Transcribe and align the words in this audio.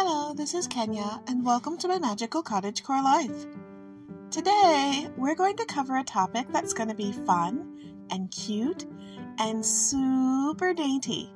Hello, 0.00 0.32
this 0.32 0.54
is 0.54 0.68
Kenya, 0.68 1.20
and 1.26 1.44
welcome 1.44 1.76
to 1.76 1.88
my 1.88 1.98
magical 1.98 2.40
cottage 2.40 2.84
core 2.84 3.02
life. 3.02 3.46
Today, 4.30 5.08
we're 5.16 5.34
going 5.34 5.56
to 5.56 5.64
cover 5.64 5.96
a 5.96 6.04
topic 6.04 6.46
that's 6.52 6.72
going 6.72 6.88
to 6.88 6.94
be 6.94 7.10
fun 7.10 8.04
and 8.08 8.30
cute 8.30 8.86
and 9.40 9.66
super 9.66 10.72
dainty, 10.72 11.32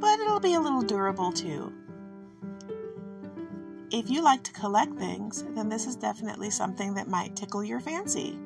but 0.00 0.18
it'll 0.20 0.40
be 0.40 0.54
a 0.54 0.60
little 0.60 0.80
durable 0.80 1.32
too. 1.32 1.70
If 3.90 4.08
you 4.08 4.22
like 4.22 4.42
to 4.44 4.52
collect 4.52 4.96
things, 4.96 5.44
then 5.54 5.68
this 5.68 5.86
is 5.86 5.96
definitely 5.96 6.48
something 6.48 6.94
that 6.94 7.08
might 7.08 7.36
tickle 7.36 7.62
your 7.62 7.80
fancy. 7.80 8.38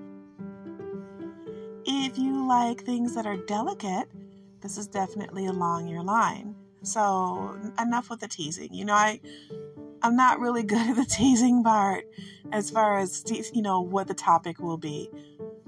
If 1.87 2.19
you 2.19 2.49
like 2.49 2.83
things 2.83 3.15
that 3.15 3.27
are 3.27 3.37
delicate, 3.37 4.09
this 4.61 4.77
is 4.77 4.89
definitely 4.89 5.47
along 5.47 5.87
your 5.87 6.03
line. 6.03 6.54
So 6.85 7.59
enough 7.79 8.11
with 8.11 8.21
the 8.21 8.29
teasing. 8.29 8.73
You 8.73 8.85
know, 8.85 8.95
I 8.95 9.21
I'm 10.03 10.17
not 10.17 10.39
really 10.39 10.63
good 10.75 10.91
at 10.91 10.97
the 10.97 11.05
teasing 11.05 11.65
part 11.65 12.05
as 12.53 12.71
far 12.71 12.99
as 12.99 13.25
you 13.53 13.63
know 13.63 13.81
what 13.81 14.07
the 14.07 14.15
topic 14.15 14.61
will 14.61 14.79
be. 14.79 15.11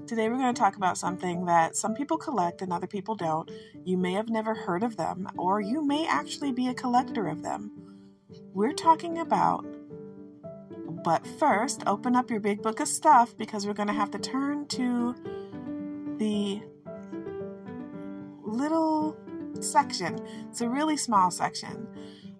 Today 0.05 0.29
we're 0.29 0.37
going 0.37 0.53
to 0.53 0.59
talk 0.59 0.77
about 0.77 0.97
something 0.97 1.45
that 1.45 1.75
some 1.75 1.93
people 1.93 2.17
collect 2.17 2.61
and 2.61 2.71
other 2.71 2.87
people 2.87 3.15
don't. 3.15 3.51
You 3.83 3.97
may 3.97 4.13
have 4.13 4.29
never 4.29 4.53
heard 4.53 4.83
of 4.83 4.95
them 4.95 5.27
or 5.37 5.59
you 5.59 5.85
may 5.85 6.07
actually 6.07 6.53
be 6.53 6.69
a 6.69 6.73
collector 6.73 7.27
of 7.27 7.41
them. 7.41 7.71
We're 8.53 8.73
talking 8.73 9.17
about 9.17 9.65
but 11.03 11.25
first, 11.39 11.83
open 11.87 12.15
up 12.15 12.29
your 12.29 12.39
big 12.39 12.61
book 12.61 12.79
of 12.79 12.87
stuff 12.87 13.37
because 13.37 13.65
we're 13.65 13.73
going 13.73 13.87
to 13.87 13.93
have 13.93 14.11
to 14.11 14.19
turn 14.19 14.67
to 14.67 15.15
the 16.17 16.61
little 18.43 19.15
section. 19.63 20.19
It's 20.49 20.61
a 20.61 20.69
really 20.69 20.97
small 20.97 21.31
section 21.31 21.87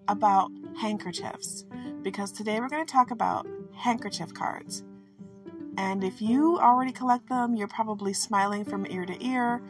about 0.08 0.50
handkerchiefs 0.76 1.64
because 2.02 2.32
today 2.32 2.60
we're 2.60 2.68
going 2.68 2.84
to 2.84 2.92
talk 2.92 3.10
about 3.10 3.46
handkerchief 3.74 4.32
cards. 4.34 4.84
And 5.76 6.02
if 6.02 6.20
you 6.20 6.58
already 6.58 6.92
collect 6.92 7.28
them, 7.28 7.54
you're 7.54 7.68
probably 7.68 8.12
smiling 8.12 8.64
from 8.64 8.86
ear 8.90 9.06
to 9.06 9.24
ear. 9.24 9.62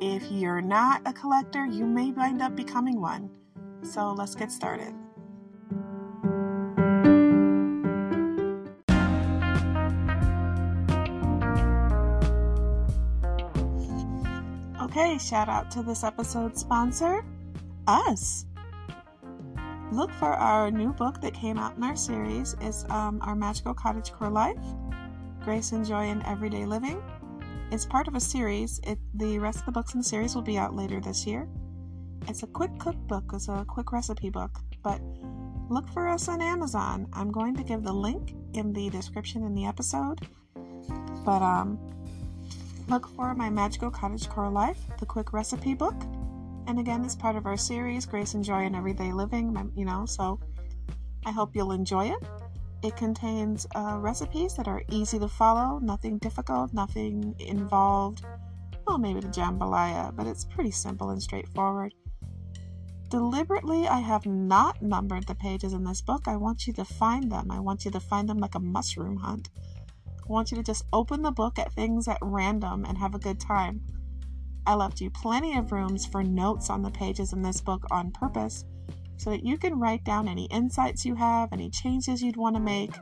If 0.00 0.30
you're 0.30 0.60
not 0.60 1.02
a 1.04 1.12
collector, 1.12 1.66
you 1.66 1.84
may 1.84 2.12
wind 2.12 2.40
up 2.40 2.54
becoming 2.54 3.00
one. 3.00 3.30
So 3.82 4.12
let's 4.12 4.34
get 4.34 4.52
started. 4.52 4.94
Okay, 14.98 15.16
shout 15.16 15.48
out 15.48 15.70
to 15.70 15.82
this 15.84 16.02
episode's 16.02 16.60
sponsor, 16.60 17.24
us. 17.86 18.46
Look 19.92 20.10
for 20.10 20.32
our 20.32 20.72
new 20.72 20.92
book 20.92 21.20
that 21.20 21.34
came 21.34 21.56
out 21.56 21.76
in 21.76 21.84
our 21.84 21.94
series. 21.94 22.56
It's 22.60 22.84
um, 22.90 23.20
our 23.22 23.36
Magical 23.36 23.74
Cottage 23.74 24.10
Core 24.10 24.28
Life, 24.28 24.58
Grace 25.44 25.70
and 25.70 25.86
Joy 25.86 26.08
in 26.08 26.26
Everyday 26.26 26.66
Living. 26.66 27.00
It's 27.70 27.86
part 27.86 28.08
of 28.08 28.16
a 28.16 28.20
series. 28.20 28.80
It, 28.82 28.98
the 29.14 29.38
rest 29.38 29.60
of 29.60 29.66
the 29.66 29.72
books 29.72 29.94
in 29.94 30.00
the 30.00 30.04
series 30.04 30.34
will 30.34 30.42
be 30.42 30.58
out 30.58 30.74
later 30.74 31.00
this 31.00 31.24
year. 31.24 31.48
It's 32.26 32.42
a 32.42 32.48
quick 32.48 32.76
cookbook, 32.80 33.30
it's 33.34 33.48
a 33.48 33.64
quick 33.68 33.92
recipe 33.92 34.30
book, 34.30 34.58
but 34.82 35.00
look 35.70 35.88
for 35.90 36.08
us 36.08 36.26
on 36.26 36.42
Amazon. 36.42 37.06
I'm 37.12 37.30
going 37.30 37.54
to 37.54 37.62
give 37.62 37.84
the 37.84 37.92
link 37.92 38.34
in 38.54 38.72
the 38.72 38.90
description 38.90 39.44
in 39.44 39.54
the 39.54 39.64
episode. 39.64 40.26
But 41.24 41.42
um, 41.42 41.78
Look 42.88 43.06
for 43.06 43.34
my 43.34 43.50
Magical 43.50 43.90
Cottage 43.90 44.30
Core 44.30 44.48
Life, 44.48 44.78
the 44.98 45.04
quick 45.04 45.34
recipe 45.34 45.74
book. 45.74 45.94
And 46.66 46.78
again, 46.78 47.04
it's 47.04 47.14
part 47.14 47.36
of 47.36 47.44
our 47.44 47.58
series, 47.58 48.06
Grace 48.06 48.32
and 48.32 48.42
Joy 48.42 48.64
in 48.64 48.74
Everyday 48.74 49.12
Living, 49.12 49.70
you 49.76 49.84
know, 49.84 50.06
so 50.06 50.40
I 51.26 51.30
hope 51.30 51.54
you'll 51.54 51.72
enjoy 51.72 52.06
it. 52.06 52.22
It 52.82 52.96
contains 52.96 53.66
uh, 53.76 53.98
recipes 54.00 54.54
that 54.54 54.68
are 54.68 54.82
easy 54.90 55.18
to 55.18 55.28
follow, 55.28 55.78
nothing 55.80 56.16
difficult, 56.16 56.72
nothing 56.72 57.34
involved. 57.38 58.24
Well, 58.86 58.96
maybe 58.96 59.20
the 59.20 59.28
jambalaya, 59.28 60.16
but 60.16 60.26
it's 60.26 60.46
pretty 60.46 60.70
simple 60.70 61.10
and 61.10 61.22
straightforward. 61.22 61.92
Deliberately, 63.10 63.86
I 63.86 64.00
have 64.00 64.24
not 64.24 64.80
numbered 64.80 65.26
the 65.26 65.34
pages 65.34 65.74
in 65.74 65.84
this 65.84 66.00
book. 66.00 66.22
I 66.26 66.36
want 66.36 66.66
you 66.66 66.72
to 66.72 66.86
find 66.86 67.30
them. 67.30 67.50
I 67.50 67.60
want 67.60 67.84
you 67.84 67.90
to 67.90 68.00
find 68.00 68.26
them 68.30 68.38
like 68.38 68.54
a 68.54 68.60
mushroom 68.60 69.18
hunt. 69.18 69.50
I 70.28 70.32
want 70.32 70.50
you 70.50 70.58
to 70.58 70.62
just 70.62 70.84
open 70.92 71.22
the 71.22 71.30
book 71.30 71.58
at 71.58 71.72
things 71.72 72.06
at 72.06 72.18
random 72.20 72.84
and 72.84 72.98
have 72.98 73.14
a 73.14 73.18
good 73.18 73.40
time. 73.40 73.80
I 74.66 74.74
left 74.74 75.00
you 75.00 75.08
plenty 75.10 75.56
of 75.56 75.72
rooms 75.72 76.04
for 76.04 76.22
notes 76.22 76.68
on 76.68 76.82
the 76.82 76.90
pages 76.90 77.32
in 77.32 77.40
this 77.40 77.62
book 77.62 77.86
on 77.90 78.10
purpose 78.10 78.66
so 79.16 79.30
that 79.30 79.44
you 79.44 79.56
can 79.56 79.80
write 79.80 80.04
down 80.04 80.28
any 80.28 80.44
insights 80.46 81.06
you 81.06 81.14
have, 81.14 81.52
any 81.52 81.70
changes 81.70 82.22
you'd 82.22 82.36
want 82.36 82.56
to 82.56 82.60
make. 82.60 82.92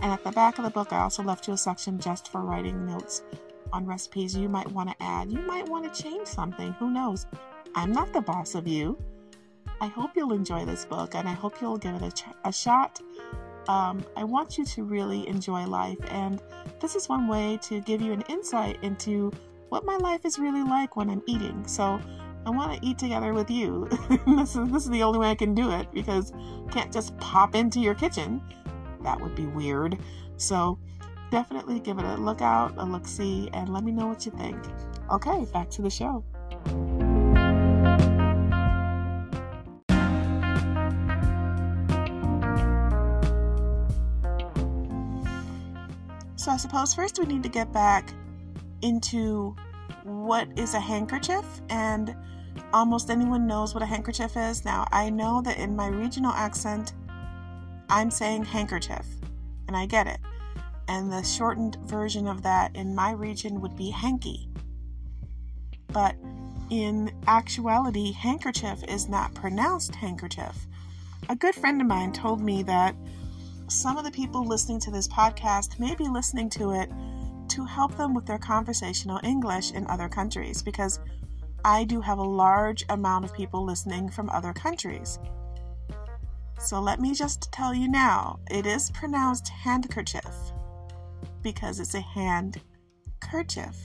And 0.00 0.10
at 0.10 0.24
the 0.24 0.32
back 0.32 0.56
of 0.58 0.64
the 0.64 0.70
book, 0.70 0.92
I 0.92 1.00
also 1.00 1.22
left 1.22 1.46
you 1.46 1.52
a 1.52 1.58
section 1.58 1.98
just 1.98 2.32
for 2.32 2.40
writing 2.40 2.86
notes 2.86 3.22
on 3.72 3.84
recipes 3.84 4.34
you 4.34 4.48
might 4.48 4.70
want 4.72 4.88
to 4.88 5.02
add. 5.02 5.30
You 5.30 5.40
might 5.40 5.68
want 5.68 5.92
to 5.92 6.02
change 6.02 6.26
something. 6.26 6.72
Who 6.74 6.90
knows? 6.90 7.26
I'm 7.74 7.92
not 7.92 8.14
the 8.14 8.22
boss 8.22 8.54
of 8.54 8.66
you. 8.66 8.96
I 9.80 9.86
hope 9.86 10.12
you'll 10.16 10.32
enjoy 10.32 10.64
this 10.64 10.86
book 10.86 11.14
and 11.14 11.28
I 11.28 11.32
hope 11.32 11.60
you'll 11.60 11.76
give 11.76 11.96
it 11.96 12.02
a, 12.02 12.10
ch- 12.10 12.24
a 12.44 12.52
shot 12.52 13.00
um, 13.68 14.04
I 14.16 14.24
want 14.24 14.58
you 14.58 14.64
to 14.64 14.84
really 14.84 15.26
enjoy 15.28 15.66
life, 15.66 15.98
and 16.08 16.40
this 16.80 16.94
is 16.94 17.08
one 17.08 17.28
way 17.28 17.58
to 17.62 17.80
give 17.80 18.00
you 18.00 18.12
an 18.12 18.22
insight 18.28 18.78
into 18.82 19.32
what 19.68 19.84
my 19.84 19.96
life 19.96 20.24
is 20.24 20.38
really 20.38 20.62
like 20.62 20.96
when 20.96 21.08
I'm 21.08 21.22
eating. 21.26 21.66
So 21.66 22.00
I 22.44 22.50
want 22.50 22.78
to 22.78 22.86
eat 22.86 22.98
together 22.98 23.32
with 23.32 23.50
you. 23.50 23.88
this 24.26 24.56
is 24.56 24.70
this 24.70 24.84
is 24.84 24.90
the 24.90 25.02
only 25.02 25.18
way 25.18 25.30
I 25.30 25.34
can 25.34 25.54
do 25.54 25.70
it 25.70 25.90
because 25.92 26.32
I 26.32 26.72
can't 26.72 26.92
just 26.92 27.16
pop 27.18 27.54
into 27.54 27.80
your 27.80 27.94
kitchen. 27.94 28.42
That 29.02 29.20
would 29.20 29.34
be 29.34 29.46
weird. 29.46 29.98
So 30.36 30.78
definitely 31.30 31.80
give 31.80 31.98
it 31.98 32.04
a 32.04 32.16
look 32.16 32.42
out, 32.42 32.74
a 32.76 32.84
look 32.84 33.06
see, 33.06 33.48
and 33.52 33.72
let 33.72 33.84
me 33.84 33.92
know 33.92 34.06
what 34.06 34.26
you 34.26 34.32
think. 34.32 34.58
Okay, 35.10 35.46
back 35.52 35.70
to 35.70 35.82
the 35.82 35.90
show. 35.90 36.24
So 46.42 46.50
I 46.50 46.56
suppose 46.56 46.92
first 46.92 47.20
we 47.20 47.26
need 47.26 47.44
to 47.44 47.48
get 47.48 47.72
back 47.72 48.12
into 48.80 49.54
what 50.02 50.48
is 50.58 50.74
a 50.74 50.80
handkerchief 50.80 51.44
and 51.70 52.16
almost 52.72 53.10
anyone 53.10 53.46
knows 53.46 53.74
what 53.74 53.82
a 53.84 53.86
handkerchief 53.86 54.36
is. 54.36 54.64
Now, 54.64 54.88
I 54.90 55.08
know 55.08 55.40
that 55.42 55.58
in 55.58 55.76
my 55.76 55.86
regional 55.86 56.32
accent, 56.32 56.94
I'm 57.88 58.10
saying 58.10 58.46
handkerchief, 58.46 59.06
and 59.68 59.76
I 59.76 59.86
get 59.86 60.08
it. 60.08 60.18
And 60.88 61.12
the 61.12 61.22
shortened 61.22 61.76
version 61.84 62.26
of 62.26 62.42
that 62.42 62.74
in 62.74 62.92
my 62.92 63.12
region 63.12 63.60
would 63.60 63.76
be 63.76 63.90
hanky. 63.90 64.48
But 65.92 66.16
in 66.70 67.12
actuality, 67.28 68.10
handkerchief 68.10 68.82
is 68.88 69.08
not 69.08 69.32
pronounced 69.32 69.94
handkerchief. 69.94 70.66
A 71.28 71.36
good 71.36 71.54
friend 71.54 71.80
of 71.80 71.86
mine 71.86 72.12
told 72.12 72.40
me 72.40 72.64
that 72.64 72.96
some 73.72 73.96
of 73.96 74.04
the 74.04 74.10
people 74.10 74.44
listening 74.44 74.78
to 74.78 74.90
this 74.90 75.08
podcast 75.08 75.80
may 75.80 75.94
be 75.94 76.06
listening 76.06 76.50
to 76.50 76.72
it 76.72 76.90
to 77.48 77.64
help 77.64 77.96
them 77.96 78.14
with 78.14 78.26
their 78.26 78.38
conversational 78.38 79.18
English 79.24 79.72
in 79.72 79.86
other 79.86 80.08
countries 80.08 80.62
because 80.62 81.00
I 81.64 81.84
do 81.84 82.00
have 82.00 82.18
a 82.18 82.22
large 82.22 82.84
amount 82.90 83.24
of 83.24 83.32
people 83.32 83.64
listening 83.64 84.10
from 84.10 84.28
other 84.28 84.52
countries. 84.52 85.18
So 86.58 86.80
let 86.80 87.00
me 87.00 87.14
just 87.14 87.50
tell 87.50 87.74
you 87.74 87.88
now 87.88 88.38
it 88.50 88.66
is 88.66 88.90
pronounced 88.90 89.48
handkerchief 89.48 90.30
because 91.42 91.80
it's 91.80 91.94
a 91.94 92.00
handkerchief. 92.00 93.76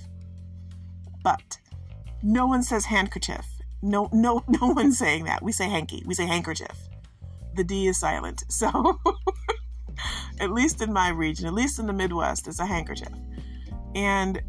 But 1.23 1.57
no 2.21 2.45
one 2.45 2.61
says 2.61 2.85
handkerchief. 2.85 3.45
No, 3.81 4.09
no, 4.11 4.43
no 4.47 4.67
one's 4.67 4.97
saying 4.97 5.23
that. 5.25 5.41
We 5.41 5.53
say 5.53 5.69
hanky. 5.69 6.03
We 6.05 6.13
say 6.13 6.25
handkerchief. 6.25 6.89
The 7.55 7.63
D 7.63 7.87
is 7.87 7.97
silent. 7.97 8.43
So 8.49 8.99
at 10.39 10.51
least 10.51 10.81
in 10.81 10.91
my 10.93 11.09
region, 11.09 11.45
at 11.45 11.53
least 11.53 11.79
in 11.79 11.87
the 11.87 11.93
Midwest, 11.93 12.47
is 12.47 12.59
a 12.59 12.65
handkerchief. 12.65 13.13
And 13.95 14.41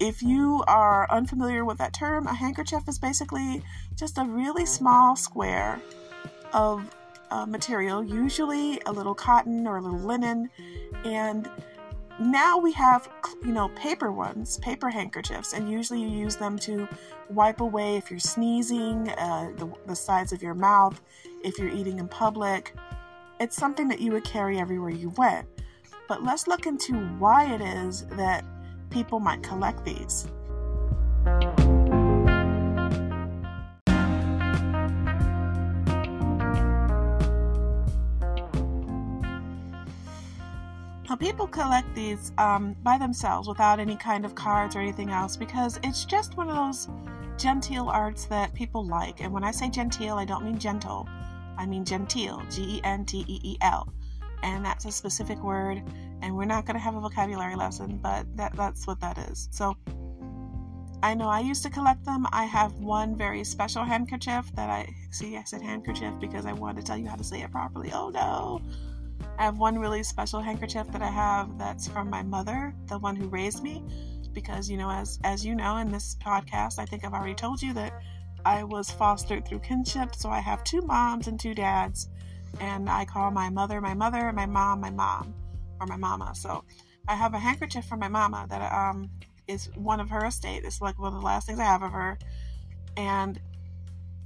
if 0.00 0.22
you 0.22 0.64
are 0.66 1.10
unfamiliar 1.10 1.64
with 1.64 1.78
that 1.78 1.94
term, 1.94 2.26
a 2.26 2.34
handkerchief 2.34 2.88
is 2.88 2.98
basically 2.98 3.62
just 3.94 4.18
a 4.18 4.24
really 4.24 4.66
small 4.66 5.16
square 5.16 5.80
of 6.52 6.94
uh, 7.30 7.46
material, 7.46 8.04
usually 8.04 8.80
a 8.86 8.92
little 8.92 9.14
cotton 9.14 9.66
or 9.66 9.78
a 9.78 9.80
little 9.80 10.00
linen. 10.00 10.50
And 11.04 11.48
now 12.20 12.58
we 12.58 12.72
have, 12.72 13.08
you 13.44 13.52
know, 13.52 13.68
paper 13.70 14.12
ones, 14.12 14.58
paper 14.58 14.88
handkerchiefs, 14.88 15.52
and 15.52 15.70
usually 15.70 16.00
you 16.00 16.08
use 16.08 16.36
them 16.36 16.58
to 16.60 16.88
wipe 17.28 17.60
away 17.60 17.96
if 17.96 18.10
you're 18.10 18.20
sneezing, 18.20 19.08
uh, 19.10 19.50
the, 19.56 19.72
the 19.86 19.96
sides 19.96 20.32
of 20.32 20.42
your 20.42 20.54
mouth, 20.54 21.00
if 21.42 21.58
you're 21.58 21.70
eating 21.70 21.98
in 21.98 22.06
public, 22.06 22.74
it's 23.44 23.56
something 23.56 23.88
that 23.88 24.00
you 24.00 24.10
would 24.12 24.24
carry 24.24 24.58
everywhere 24.58 24.88
you 24.88 25.10
went. 25.18 25.46
But 26.08 26.22
let's 26.22 26.46
look 26.46 26.64
into 26.64 26.94
why 27.18 27.52
it 27.52 27.60
is 27.60 28.06
that 28.12 28.42
people 28.88 29.20
might 29.20 29.42
collect 29.42 29.84
these. 29.84 30.26
Now, 41.06 41.16
people 41.18 41.46
collect 41.46 41.94
these 41.94 42.32
um, 42.38 42.74
by 42.82 42.96
themselves 42.96 43.46
without 43.46 43.78
any 43.78 43.96
kind 43.96 44.24
of 44.24 44.34
cards 44.34 44.74
or 44.74 44.80
anything 44.80 45.10
else 45.10 45.36
because 45.36 45.78
it's 45.82 46.06
just 46.06 46.38
one 46.38 46.48
of 46.48 46.56
those 46.56 46.88
genteel 47.36 47.90
arts 47.90 48.24
that 48.24 48.54
people 48.54 48.86
like. 48.86 49.20
And 49.20 49.34
when 49.34 49.44
I 49.44 49.50
say 49.50 49.68
genteel, 49.68 50.16
I 50.16 50.24
don't 50.24 50.46
mean 50.46 50.58
gentle. 50.58 51.06
I 51.58 51.66
mean 51.66 51.84
genteel, 51.84 52.42
G 52.50 52.76
E 52.76 52.80
N 52.84 53.04
T 53.04 53.24
E 53.28 53.40
E 53.42 53.56
L. 53.60 53.92
And 54.42 54.64
that's 54.64 54.84
a 54.84 54.92
specific 54.92 55.42
word, 55.42 55.82
and 56.20 56.36
we're 56.36 56.44
not 56.44 56.66
going 56.66 56.74
to 56.74 56.80
have 56.80 56.94
a 56.94 57.00
vocabulary 57.00 57.56
lesson, 57.56 57.98
but 58.02 58.26
that, 58.36 58.54
that's 58.54 58.86
what 58.86 59.00
that 59.00 59.16
is. 59.30 59.48
So 59.50 59.74
I 61.02 61.12
know 61.14 61.28
I 61.28 61.40
used 61.40 61.62
to 61.64 61.70
collect 61.70 62.04
them. 62.04 62.26
I 62.32 62.44
have 62.44 62.72
one 62.74 63.16
very 63.16 63.44
special 63.44 63.84
handkerchief 63.84 64.50
that 64.54 64.70
I 64.70 64.88
see. 65.10 65.36
I 65.36 65.44
said 65.44 65.60
handkerchief 65.60 66.14
because 66.18 66.46
I 66.46 66.54
wanted 66.54 66.80
to 66.80 66.86
tell 66.86 66.96
you 66.96 67.08
how 67.08 67.16
to 67.16 67.24
say 67.24 67.42
it 67.42 67.50
properly. 67.50 67.90
Oh 67.92 68.08
no. 68.08 68.62
I 69.38 69.44
have 69.44 69.58
one 69.58 69.78
really 69.78 70.02
special 70.02 70.40
handkerchief 70.40 70.90
that 70.92 71.02
I 71.02 71.10
have 71.10 71.58
that's 71.58 71.86
from 71.88 72.08
my 72.08 72.22
mother, 72.22 72.74
the 72.86 72.98
one 72.98 73.16
who 73.16 73.28
raised 73.28 73.62
me, 73.62 73.82
because 74.32 74.70
you 74.70 74.76
know, 74.76 74.90
as 74.90 75.18
as 75.24 75.44
you 75.44 75.54
know 75.54 75.76
in 75.76 75.92
this 75.92 76.16
podcast, 76.24 76.78
I 76.78 76.86
think 76.86 77.04
I've 77.04 77.12
already 77.12 77.34
told 77.34 77.60
you 77.60 77.74
that 77.74 77.92
I 78.44 78.64
was 78.64 78.90
fostered 78.90 79.46
through 79.46 79.60
kinship, 79.60 80.14
so 80.14 80.28
I 80.30 80.40
have 80.40 80.64
two 80.64 80.82
moms 80.82 81.28
and 81.28 81.38
two 81.40 81.54
dads, 81.54 82.08
and 82.60 82.88
I 82.90 83.04
call 83.04 83.30
my 83.30 83.48
mother 83.50 83.80
my 83.80 83.94
mother, 83.94 84.32
my 84.32 84.46
mom 84.46 84.80
my 84.80 84.90
mom, 84.90 85.34
or 85.80 85.86
my 85.86 85.96
mama. 85.96 86.34
So 86.34 86.64
I 87.08 87.14
have 87.14 87.34
a 87.34 87.38
handkerchief 87.38 87.84
from 87.86 88.00
my 88.00 88.08
mama 88.08 88.46
that 88.48 88.72
um 88.72 89.10
is 89.46 89.70
one 89.76 90.00
of 90.00 90.10
her 90.10 90.24
estate. 90.26 90.64
It's 90.64 90.80
like 90.80 90.98
one 90.98 91.14
of 91.14 91.20
the 91.20 91.24
last 91.26 91.46
things 91.46 91.58
I 91.58 91.64
have 91.64 91.82
of 91.82 91.92
her, 91.92 92.18
and 92.96 93.40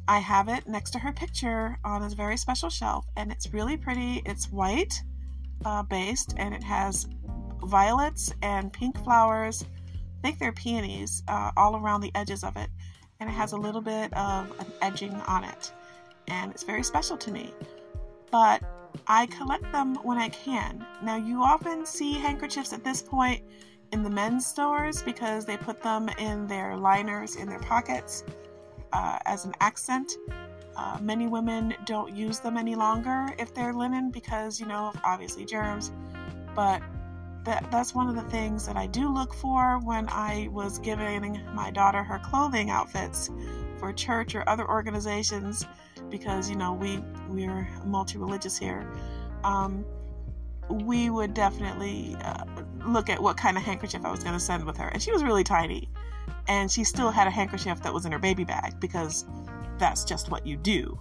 I 0.07 0.21
have 0.21 0.49
it 0.49 0.67
next 0.67 0.93
to 0.93 0.99
her 0.99 1.13
picture 1.13 1.79
on 1.85 2.03
a 2.03 2.09
very 2.09 2.37
special 2.37 2.71
shelf, 2.71 3.07
and 3.17 3.31
it's 3.31 3.53
really 3.53 3.77
pretty. 3.77 4.23
It's 4.25 4.51
white 4.51 5.03
uh, 5.65 5.83
based, 5.83 6.35
and 6.39 6.55
it 6.55 6.63
has 6.63 7.07
violets 7.63 8.33
and 8.43 8.73
pink 8.73 9.03
flowers. 9.05 9.65
I 9.65 10.21
think 10.23 10.39
they're 10.39 10.53
peonies 10.53 11.23
uh, 11.29 11.51
all 11.57 11.77
around 11.77 12.01
the 12.01 12.11
edges 12.15 12.43
of 12.43 12.57
it, 12.57 12.71
and 13.21 13.29
it 13.29 13.33
has 13.33 13.53
a 13.53 13.57
little 13.57 13.81
bit 13.81 14.13
of 14.15 14.51
an 14.61 14.67
edging 14.81 15.15
on 15.27 15.45
it, 15.45 15.73
and 16.29 16.51
it's 16.53 16.63
very 16.63 16.83
special 16.83 17.17
to 17.17 17.31
me. 17.31 17.53
But 18.31 18.63
I 19.07 19.27
collect 19.27 19.71
them 19.73 19.97
when 19.97 20.19
I 20.19 20.29
can. 20.29 20.85
Now, 21.03 21.17
you 21.17 21.43
often 21.43 21.85
see 21.85 22.15
handkerchiefs 22.15 22.73
at 22.73 22.85
this 22.85 23.03
point 23.03 23.43
in 23.93 24.03
the 24.03 24.11
men's 24.11 24.47
stores 24.47 25.03
because 25.03 25.45
they 25.45 25.57
put 25.57 25.83
them 25.83 26.09
in 26.19 26.47
their 26.47 26.77
liners 26.77 27.37
in 27.37 27.49
their 27.49 27.61
pockets 27.61 28.25
uh, 28.93 29.19
as 29.25 29.45
an 29.45 29.55
accent. 29.61 30.13
Uh, 30.77 30.99
many 31.01 31.27
women 31.27 31.75
don't 31.87 32.15
use 32.15 32.39
them 32.39 32.57
any 32.57 32.75
longer 32.75 33.35
if 33.39 33.53
they're 33.53 33.73
linen 33.73 34.11
because, 34.11 34.61
you 34.61 34.67
know, 34.67 34.93
obviously 35.05 35.45
germs. 35.45 35.91
But 36.55 36.83
that, 37.45 37.71
that's 37.71 37.95
one 37.95 38.09
of 38.09 38.15
the 38.15 38.31
things 38.31 38.67
that 38.67 38.77
I 38.77 38.87
do 38.87 39.13
look 39.13 39.35
for 39.35 39.79
when 39.79 40.09
I 40.09 40.49
was 40.51 40.79
giving 40.79 41.41
my 41.55 41.71
daughter 41.71 42.03
her 42.03 42.19
clothing 42.19 42.71
outfits 42.71 43.31
for 43.79 43.93
church 43.93 44.35
or 44.35 44.49
other 44.49 44.69
organizations 44.69 45.65
because, 46.11 46.51
you 46.51 46.57
know, 46.57 46.73
we, 46.73 46.99
we're 47.29 47.69
multi 47.85 48.19
religious 48.19 48.59
here. 48.59 48.91
Um, 49.45 49.85
we 50.69 51.11
would 51.11 51.33
definitely 51.33 52.17
uh, 52.23 52.45
look 52.87 53.09
at 53.09 53.23
what 53.23 53.37
kind 53.37 53.57
of 53.57 53.63
handkerchief 53.63 54.05
I 54.05 54.11
was 54.11 54.23
going 54.23 54.35
to 54.35 54.41
send 54.41 54.65
with 54.65 54.77
her. 54.77 54.89
And 54.89 55.03
she 55.03 55.13
was 55.13 55.23
really 55.23 55.45
tiny 55.45 55.89
and 56.49 56.71
she 56.71 56.83
still 56.85 57.11
had 57.11 57.27
a 57.27 57.31
handkerchief 57.31 57.83
that 57.83 57.93
was 57.93 58.07
in 58.07 58.13
her 58.13 58.19
baby 58.19 58.45
bag 58.45 58.81
because 58.81 59.27
that's 59.79 60.05
just 60.05 60.31
what 60.31 60.47
you 60.47 60.57
do. 60.57 60.99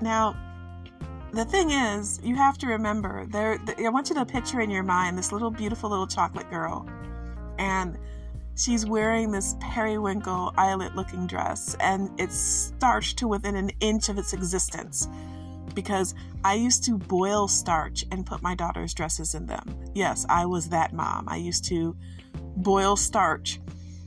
Now, 0.00 0.36
the 1.32 1.44
thing 1.44 1.70
is, 1.70 2.20
you 2.22 2.34
have 2.36 2.58
to 2.58 2.66
remember 2.66 3.26
there. 3.26 3.58
I 3.78 3.88
want 3.88 4.08
you 4.08 4.14
to 4.16 4.24
picture 4.24 4.60
in 4.60 4.70
your 4.70 4.82
mind 4.82 5.16
this 5.16 5.32
little 5.32 5.50
beautiful 5.50 5.90
little 5.90 6.06
chocolate 6.06 6.50
girl, 6.50 6.88
and 7.58 7.96
she's 8.56 8.84
wearing 8.84 9.30
this 9.30 9.54
periwinkle 9.60 10.52
eyelet 10.56 10.96
looking 10.96 11.26
dress, 11.26 11.76
and 11.80 12.10
it's 12.18 12.36
starched 12.36 13.18
to 13.18 13.28
within 13.28 13.54
an 13.54 13.70
inch 13.80 14.08
of 14.08 14.18
its 14.18 14.32
existence 14.32 15.08
because 15.74 16.14
I 16.44 16.54
used 16.54 16.84
to 16.84 16.98
boil 16.98 17.46
starch 17.46 18.04
and 18.10 18.26
put 18.26 18.42
my 18.42 18.56
daughter's 18.56 18.92
dresses 18.92 19.34
in 19.34 19.46
them. 19.46 19.76
Yes, 19.94 20.26
I 20.28 20.46
was 20.46 20.68
that 20.70 20.92
mom. 20.92 21.28
I 21.28 21.36
used 21.36 21.64
to 21.66 21.96
boil 22.56 22.96
starch. 22.96 23.60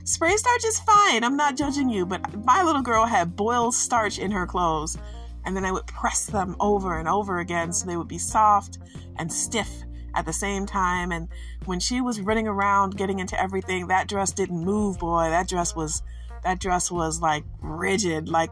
Spray 0.04 0.36
starch 0.36 0.64
is 0.66 0.78
fine, 0.80 1.24
I'm 1.24 1.38
not 1.38 1.56
judging 1.56 1.88
you, 1.88 2.04
but 2.04 2.44
my 2.44 2.62
little 2.62 2.82
girl 2.82 3.06
had 3.06 3.36
boiled 3.36 3.74
starch 3.74 4.18
in 4.18 4.30
her 4.30 4.46
clothes, 4.46 4.98
and 5.44 5.56
then 5.56 5.64
I 5.64 5.72
would 5.72 5.86
press 5.86 6.26
them 6.26 6.56
over 6.60 6.98
and 6.98 7.08
over 7.08 7.38
again 7.38 7.72
so 7.72 7.86
they 7.86 7.96
would 7.96 8.08
be 8.08 8.18
soft 8.18 8.78
and 9.16 9.32
stiff 9.32 9.70
at 10.14 10.26
the 10.26 10.32
same 10.32 10.66
time. 10.66 11.12
And 11.12 11.28
when 11.64 11.80
she 11.80 12.00
was 12.00 12.20
running 12.20 12.48
around 12.48 12.96
getting 12.96 13.18
into 13.18 13.40
everything, 13.40 13.88
that 13.88 14.08
dress 14.08 14.32
didn't 14.32 14.64
move, 14.64 14.98
boy. 14.98 15.28
That 15.30 15.48
dress 15.48 15.74
was 15.74 16.02
that 16.42 16.60
dress 16.60 16.90
was 16.90 17.20
like 17.20 17.44
rigid, 17.60 18.28
like 18.28 18.50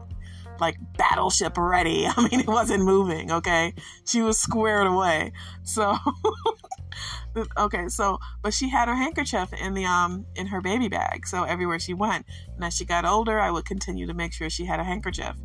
like 0.59 0.77
battleship 0.97 1.57
ready. 1.57 2.05
I 2.17 2.27
mean, 2.29 2.41
it 2.41 2.47
wasn't 2.47 2.83
moving, 2.83 3.31
okay? 3.31 3.73
She 4.05 4.21
was 4.21 4.37
squared 4.37 4.87
away. 4.87 5.31
So 5.63 5.97
okay, 7.57 7.87
so 7.87 8.19
but 8.41 8.53
she 8.53 8.69
had 8.69 8.87
her 8.87 8.95
handkerchief 8.95 9.53
in 9.53 9.73
the 9.73 9.85
um 9.85 10.25
in 10.35 10.47
her 10.47 10.61
baby 10.61 10.89
bag. 10.89 11.27
So 11.27 11.43
everywhere 11.43 11.79
she 11.79 11.93
went, 11.93 12.25
and 12.55 12.63
as 12.63 12.75
she 12.75 12.85
got 12.85 13.05
older, 13.05 13.39
I 13.39 13.51
would 13.51 13.65
continue 13.65 14.07
to 14.07 14.13
make 14.13 14.33
sure 14.33 14.49
she 14.49 14.65
had 14.65 14.79
a 14.79 14.83
handkerchief. 14.83 15.35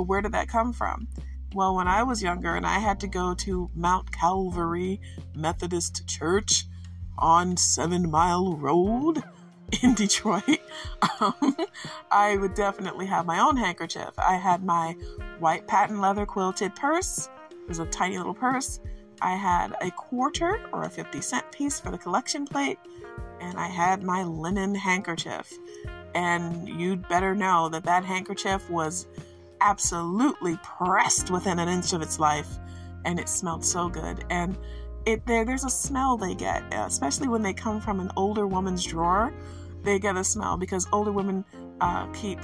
But 0.00 0.08
where 0.08 0.22
did 0.22 0.32
that 0.32 0.48
come 0.48 0.72
from? 0.72 1.08
Well, 1.52 1.76
when 1.76 1.86
I 1.86 2.02
was 2.04 2.22
younger 2.22 2.54
and 2.54 2.64
I 2.66 2.78
had 2.78 3.00
to 3.00 3.06
go 3.06 3.34
to 3.34 3.70
Mount 3.74 4.10
Calvary 4.10 4.98
Methodist 5.34 6.08
Church 6.08 6.64
on 7.18 7.58
7 7.58 8.10
Mile 8.10 8.56
Road, 8.56 9.22
in 9.82 9.92
Detroit, 9.92 10.58
um, 11.20 11.54
I 12.10 12.38
would 12.38 12.54
definitely 12.54 13.04
have 13.08 13.26
my 13.26 13.40
own 13.40 13.58
handkerchief. 13.58 14.08
I 14.16 14.36
had 14.36 14.64
my 14.64 14.96
white 15.38 15.66
patent 15.66 16.00
leather 16.00 16.24
quilted 16.24 16.74
purse. 16.74 17.28
It 17.50 17.68
was 17.68 17.78
a 17.78 17.84
tiny 17.84 18.16
little 18.16 18.32
purse. 18.32 18.80
I 19.20 19.34
had 19.34 19.74
a 19.82 19.90
quarter 19.90 20.62
or 20.72 20.84
a 20.84 20.88
50 20.88 21.20
cent 21.20 21.52
piece 21.52 21.78
for 21.78 21.90
the 21.90 21.98
collection 21.98 22.46
plate, 22.46 22.78
and 23.42 23.58
I 23.58 23.66
had 23.66 24.02
my 24.02 24.22
linen 24.22 24.74
handkerchief. 24.74 25.52
And 26.14 26.66
you'd 26.70 27.06
better 27.06 27.34
know 27.34 27.68
that 27.68 27.84
that 27.84 28.02
handkerchief 28.02 28.70
was 28.70 29.06
absolutely 29.60 30.58
pressed 30.62 31.30
within 31.30 31.58
an 31.58 31.68
inch 31.68 31.92
of 31.92 32.02
its 32.02 32.18
life, 32.18 32.58
and 33.04 33.18
it 33.18 33.28
smelled 33.28 33.64
so 33.64 33.88
good. 33.88 34.24
And 34.30 34.56
it 35.06 35.24
there, 35.26 35.44
there's 35.44 35.64
a 35.64 35.70
smell 35.70 36.16
they 36.16 36.34
get, 36.34 36.62
especially 36.72 37.28
when 37.28 37.42
they 37.42 37.52
come 37.52 37.80
from 37.80 38.00
an 38.00 38.10
older 38.16 38.46
woman's 38.46 38.84
drawer 38.84 39.32
they 39.82 39.98
get 39.98 40.16
a 40.16 40.24
smell 40.24 40.56
because 40.56 40.86
older 40.92 41.12
women 41.12 41.44
uh, 41.80 42.06
keep 42.12 42.38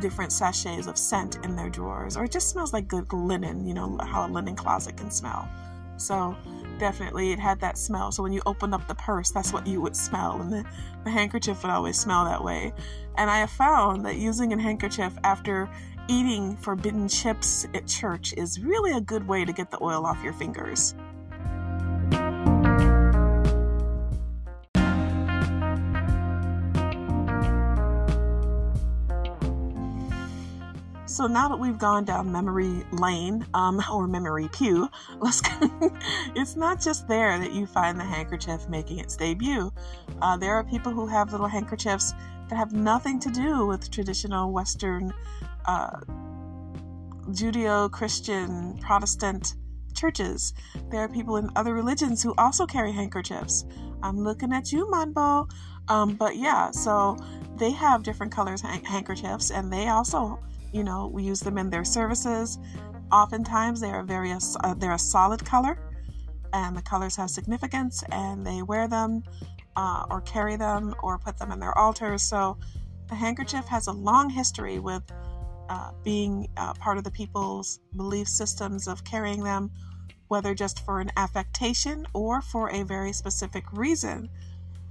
different 0.00 0.32
sachets 0.32 0.86
of 0.86 0.96
scent 0.96 1.36
in 1.44 1.56
their 1.56 1.68
drawers, 1.68 2.16
or 2.16 2.24
it 2.24 2.32
just 2.32 2.48
smells 2.48 2.72
like 2.72 2.88
good 2.88 3.12
linen, 3.12 3.66
you 3.66 3.74
know, 3.74 3.98
how 4.02 4.26
a 4.26 4.28
linen 4.28 4.56
closet 4.56 4.96
can 4.96 5.10
smell. 5.10 5.48
So, 5.96 6.36
definitely, 6.78 7.30
it 7.30 7.38
had 7.38 7.60
that 7.60 7.78
smell. 7.78 8.10
So, 8.10 8.22
when 8.22 8.32
you 8.32 8.42
opened 8.46 8.74
up 8.74 8.88
the 8.88 8.96
purse, 8.96 9.30
that's 9.30 9.52
what 9.52 9.66
you 9.66 9.80
would 9.80 9.94
smell, 9.94 10.40
and 10.40 10.52
the, 10.52 10.64
the 11.04 11.10
handkerchief 11.10 11.62
would 11.62 11.70
always 11.70 11.98
smell 11.98 12.24
that 12.24 12.42
way. 12.42 12.72
And 13.16 13.30
I 13.30 13.38
have 13.38 13.50
found 13.50 14.04
that 14.06 14.16
using 14.16 14.52
a 14.52 14.60
handkerchief 14.60 15.16
after 15.22 15.70
eating 16.08 16.56
forbidden 16.56 17.08
chips 17.08 17.66
at 17.74 17.86
church 17.86 18.34
is 18.36 18.60
really 18.60 18.92
a 18.92 19.00
good 19.00 19.26
way 19.26 19.44
to 19.44 19.52
get 19.52 19.70
the 19.70 19.82
oil 19.82 20.06
off 20.06 20.22
your 20.22 20.32
fingers. 20.32 20.94
So 31.14 31.28
now 31.28 31.48
that 31.48 31.58
we've 31.60 31.78
gone 31.78 32.04
down 32.04 32.32
memory 32.32 32.84
lane, 32.90 33.46
um, 33.54 33.80
or 33.92 34.08
memory 34.08 34.48
pew, 34.48 34.90
let's. 35.20 35.40
it's 36.34 36.56
not 36.56 36.80
just 36.80 37.06
there 37.06 37.38
that 37.38 37.52
you 37.52 37.66
find 37.66 38.00
the 38.00 38.04
handkerchief 38.04 38.68
making 38.68 38.98
its 38.98 39.16
debut. 39.16 39.72
Uh, 40.20 40.36
there 40.36 40.54
are 40.54 40.64
people 40.64 40.90
who 40.90 41.06
have 41.06 41.30
little 41.30 41.46
handkerchiefs 41.46 42.14
that 42.48 42.56
have 42.56 42.72
nothing 42.72 43.20
to 43.20 43.30
do 43.30 43.64
with 43.64 43.92
traditional 43.92 44.50
Western 44.52 45.14
uh, 45.66 46.00
Judeo-Christian 47.30 48.78
Protestant 48.78 49.54
churches. 49.94 50.52
There 50.90 51.00
are 51.00 51.08
people 51.08 51.36
in 51.36 51.50
other 51.56 51.74
religions 51.74 52.22
who 52.22 52.34
also 52.36 52.66
carry 52.66 52.92
handkerchiefs. 52.92 53.64
I'm 54.02 54.22
looking 54.22 54.52
at 54.52 54.72
you, 54.72 54.86
Manbo. 54.86 55.50
Um, 55.88 56.14
but 56.16 56.36
yeah, 56.36 56.70
so 56.70 57.16
they 57.56 57.70
have 57.70 58.02
different 58.02 58.32
colors 58.32 58.62
handkerchiefs, 58.62 59.50
and 59.50 59.72
they 59.72 59.88
also 59.88 60.38
you 60.74 60.82
know, 60.82 61.06
we 61.06 61.22
use 61.22 61.38
them 61.38 61.56
in 61.56 61.70
their 61.70 61.84
services. 61.84 62.58
Oftentimes, 63.12 63.80
they 63.80 63.90
are 63.90 64.02
very 64.02 64.32
uh, 64.32 64.74
they're 64.74 64.92
a 64.92 64.98
solid 64.98 65.44
color, 65.46 65.78
and 66.52 66.76
the 66.76 66.82
colors 66.82 67.14
have 67.14 67.30
significance, 67.30 68.02
and 68.10 68.44
they 68.44 68.60
wear 68.62 68.88
them 68.88 69.22
uh, 69.76 70.04
or 70.10 70.20
carry 70.22 70.56
them 70.56 70.92
or 71.00 71.16
put 71.16 71.38
them 71.38 71.52
in 71.52 71.60
their 71.60 71.78
altars. 71.78 72.22
So, 72.22 72.58
The 73.08 73.14
handkerchief 73.14 73.66
has 73.66 73.86
a 73.86 73.92
long 73.92 74.30
history 74.30 74.80
with 74.80 75.02
uh, 75.68 75.90
being 76.02 76.48
uh, 76.56 76.74
part 76.74 76.98
of 76.98 77.04
the 77.04 77.10
people's 77.10 77.80
belief 77.96 78.28
systems 78.28 78.88
of 78.88 79.04
carrying 79.04 79.42
them, 79.42 79.70
whether 80.28 80.54
just 80.54 80.84
for 80.84 81.00
an 81.00 81.10
affectation 81.16 82.06
or 82.12 82.40
for 82.40 82.70
a 82.70 82.82
very 82.82 83.12
specific 83.12 83.64
reason. 83.72 84.28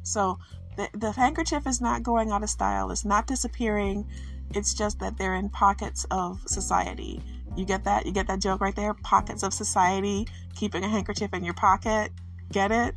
So 0.04 0.40
the, 0.76 0.90
the 0.94 1.12
handkerchief 1.12 1.68
is 1.68 1.82
not 1.82 2.04
going 2.04 2.32
out 2.32 2.44
of 2.44 2.50
style, 2.50 2.92
it's 2.92 3.06
not 3.06 3.28
disappearing. 3.28 4.08
It's 4.56 4.74
just 4.76 5.00
that 5.00 5.18
they're 5.18 5.36
in 5.36 5.50
pockets 5.50 6.06
of 6.12 6.40
society. 6.46 7.24
You 7.56 7.66
get 7.66 7.84
that? 7.86 8.06
You 8.06 8.12
get 8.12 8.28
that 8.28 8.40
joke 8.40 8.62
right 8.62 8.76
there? 8.76 8.94
Pockets 8.94 9.42
of 9.42 9.54
society, 9.54 10.28
keeping 10.56 10.84
a 10.84 10.88
handkerchief 10.88 11.34
in 11.34 11.44
your 11.44 11.56
pocket. 11.56 12.12
Get 12.52 12.72
it? 12.72 12.96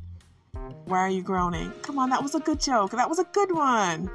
Why 0.84 0.98
are 0.98 1.08
you 1.08 1.22
groaning? 1.22 1.72
Come 1.82 1.98
on, 1.98 2.10
that 2.10 2.22
was 2.22 2.34
a 2.34 2.40
good 2.40 2.60
joke. 2.60 2.90
That 2.92 3.08
was 3.08 3.18
a 3.18 3.24
good 3.24 3.54
one. 3.54 4.10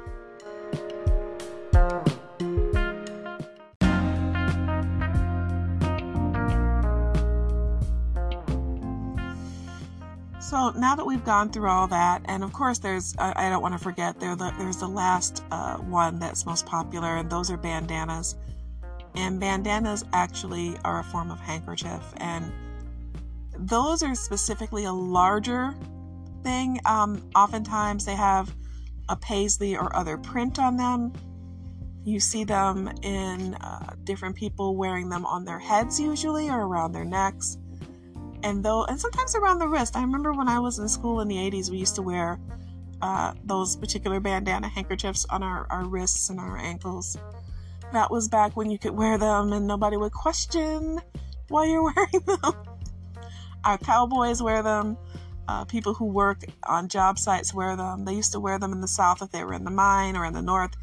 So 10.52 10.68
now 10.76 10.94
that 10.94 11.06
we've 11.06 11.24
gone 11.24 11.48
through 11.48 11.70
all 11.70 11.86
that, 11.86 12.20
and 12.26 12.44
of 12.44 12.52
course, 12.52 12.78
there's 12.78 13.16
I, 13.18 13.48
don't 13.48 13.62
want 13.62 13.72
to 13.72 13.78
forget 13.78 14.20
there 14.20 14.36
the, 14.36 14.52
there's 14.58 14.76
the 14.76 14.86
last 14.86 15.42
uh, 15.50 15.78
one 15.78 16.18
that's 16.18 16.44
most 16.44 16.66
popular, 16.66 17.16
and 17.16 17.30
those 17.30 17.50
are 17.50 17.56
bandanas. 17.56 18.36
And 19.14 19.40
bandanas 19.40 20.04
actually 20.12 20.76
are 20.84 21.00
a 21.00 21.04
form 21.04 21.30
of 21.30 21.40
handkerchief, 21.40 22.02
and 22.18 22.52
those 23.60 24.02
are 24.02 24.14
specifically 24.14 24.84
a 24.84 24.92
larger 24.92 25.74
thing. 26.42 26.78
Um, 26.84 27.26
oftentimes, 27.34 28.04
they 28.04 28.14
have 28.14 28.54
a 29.08 29.16
paisley 29.16 29.74
or 29.74 29.96
other 29.96 30.18
print 30.18 30.58
on 30.58 30.76
them. 30.76 31.14
You 32.04 32.20
see 32.20 32.44
them 32.44 32.92
in 33.00 33.54
uh, 33.54 33.94
different 34.04 34.36
people 34.36 34.76
wearing 34.76 35.08
them 35.08 35.24
on 35.24 35.46
their 35.46 35.58
heads, 35.58 35.98
usually, 35.98 36.50
or 36.50 36.60
around 36.60 36.92
their 36.92 37.06
necks 37.06 37.56
and 38.42 38.64
though 38.64 38.84
and 38.84 39.00
sometimes 39.00 39.34
around 39.34 39.58
the 39.58 39.68
wrist. 39.68 39.96
I 39.96 40.02
remember 40.02 40.32
when 40.32 40.48
I 40.48 40.58
was 40.58 40.78
in 40.78 40.88
school 40.88 41.20
in 41.20 41.28
the 41.28 41.36
80s, 41.36 41.70
we 41.70 41.78
used 41.78 41.94
to 41.96 42.02
wear 42.02 42.38
uh, 43.00 43.34
those 43.44 43.76
particular 43.76 44.20
bandana 44.20 44.68
handkerchiefs 44.68 45.26
on 45.30 45.42
our, 45.42 45.66
our 45.70 45.84
wrists 45.84 46.30
and 46.30 46.38
our 46.38 46.56
ankles. 46.56 47.16
That 47.92 48.10
was 48.10 48.28
back 48.28 48.56
when 48.56 48.70
you 48.70 48.78
could 48.78 48.92
wear 48.92 49.18
them 49.18 49.52
and 49.52 49.66
nobody 49.66 49.96
would 49.96 50.12
question 50.12 51.00
why 51.48 51.66
you're 51.66 51.82
wearing 51.96 52.26
them. 52.26 52.54
Our 53.64 53.78
cowboys 53.78 54.42
wear 54.42 54.62
them. 54.62 54.96
Uh, 55.48 55.64
people 55.64 55.92
who 55.92 56.06
work 56.06 56.44
on 56.64 56.88
job 56.88 57.18
sites 57.18 57.52
wear 57.52 57.76
them. 57.76 58.04
They 58.04 58.14
used 58.14 58.32
to 58.32 58.40
wear 58.40 58.58
them 58.58 58.72
in 58.72 58.80
the 58.80 58.88
South 58.88 59.20
if 59.22 59.30
they 59.30 59.44
were 59.44 59.54
in 59.54 59.64
the 59.64 59.70
mine 59.70 60.16
or 60.16 60.24
in 60.24 60.32
the 60.32 60.42
North. 60.42 60.76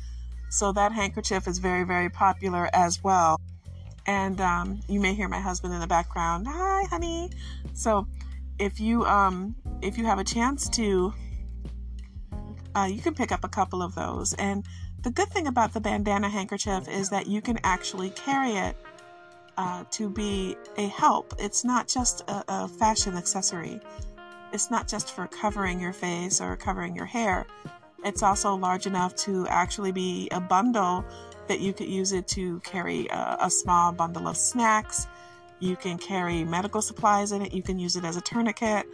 So 0.49 0.71
that 0.73 0.91
handkerchief 0.91 1.47
is 1.47 1.59
very, 1.59 1.83
very 1.83 2.09
popular 2.09 2.69
as 2.73 3.03
well 3.03 3.39
and 4.09 4.41
um, 4.41 4.79
you 4.87 4.99
may 4.99 5.13
hear 5.13 5.27
my 5.27 5.39
husband 5.39 5.71
in 5.71 5.79
the 5.79 5.87
background. 5.87 6.47
Hi, 6.49 6.83
honey. 6.85 7.29
So, 7.73 8.07
if 8.57 8.79
you 8.79 9.05
um, 9.05 9.55
if 9.83 9.99
you 9.99 10.05
have 10.05 10.17
a 10.17 10.23
chance 10.23 10.67
to, 10.69 11.13
uh, 12.75 12.89
you 12.91 13.01
can 13.01 13.13
pick 13.13 13.31
up 13.31 13.43
a 13.43 13.47
couple 13.47 13.83
of 13.83 13.93
those. 13.93 14.33
And 14.33 14.65
the 15.03 15.11
good 15.11 15.29
thing 15.29 15.45
about 15.45 15.73
the 15.73 15.79
bandana 15.79 16.27
handkerchief 16.27 16.89
is 16.89 17.11
that 17.11 17.27
you 17.27 17.39
can 17.39 17.59
actually 17.63 18.09
carry 18.09 18.53
it 18.53 18.75
uh, 19.57 19.83
to 19.91 20.09
be 20.09 20.57
a 20.77 20.87
help. 20.87 21.35
It's 21.37 21.63
not 21.63 21.87
just 21.87 22.27
a, 22.27 22.43
a 22.47 22.67
fashion 22.67 23.15
accessory. 23.15 23.79
It's 24.51 24.71
not 24.71 24.87
just 24.87 25.11
for 25.11 25.27
covering 25.27 25.79
your 25.79 25.93
face 25.93 26.41
or 26.41 26.55
covering 26.55 26.95
your 26.95 27.05
hair. 27.05 27.45
It's 28.03 28.23
also 28.23 28.55
large 28.55 28.87
enough 28.87 29.15
to 29.17 29.45
actually 29.49 29.91
be 29.91 30.29
a 30.31 30.39
bundle 30.39 31.05
that 31.49 31.59
you 31.59 31.73
could 31.73 31.87
use 31.87 32.13
it 32.13 32.27
to 32.29 32.59
carry 32.61 33.07
a, 33.07 33.37
a 33.41 33.49
small 33.49 33.91
bundle 33.91 34.27
of 34.27 34.37
snacks. 34.37 35.07
You 35.59 35.75
can 35.75 35.97
carry 35.97 36.45
medical 36.45 36.81
supplies 36.81 37.33
in 37.33 37.41
it. 37.41 37.53
You 37.53 37.61
can 37.61 37.77
use 37.77 37.97
it 37.97 38.05
as 38.05 38.15
a 38.15 38.21
tourniquet. 38.21 38.87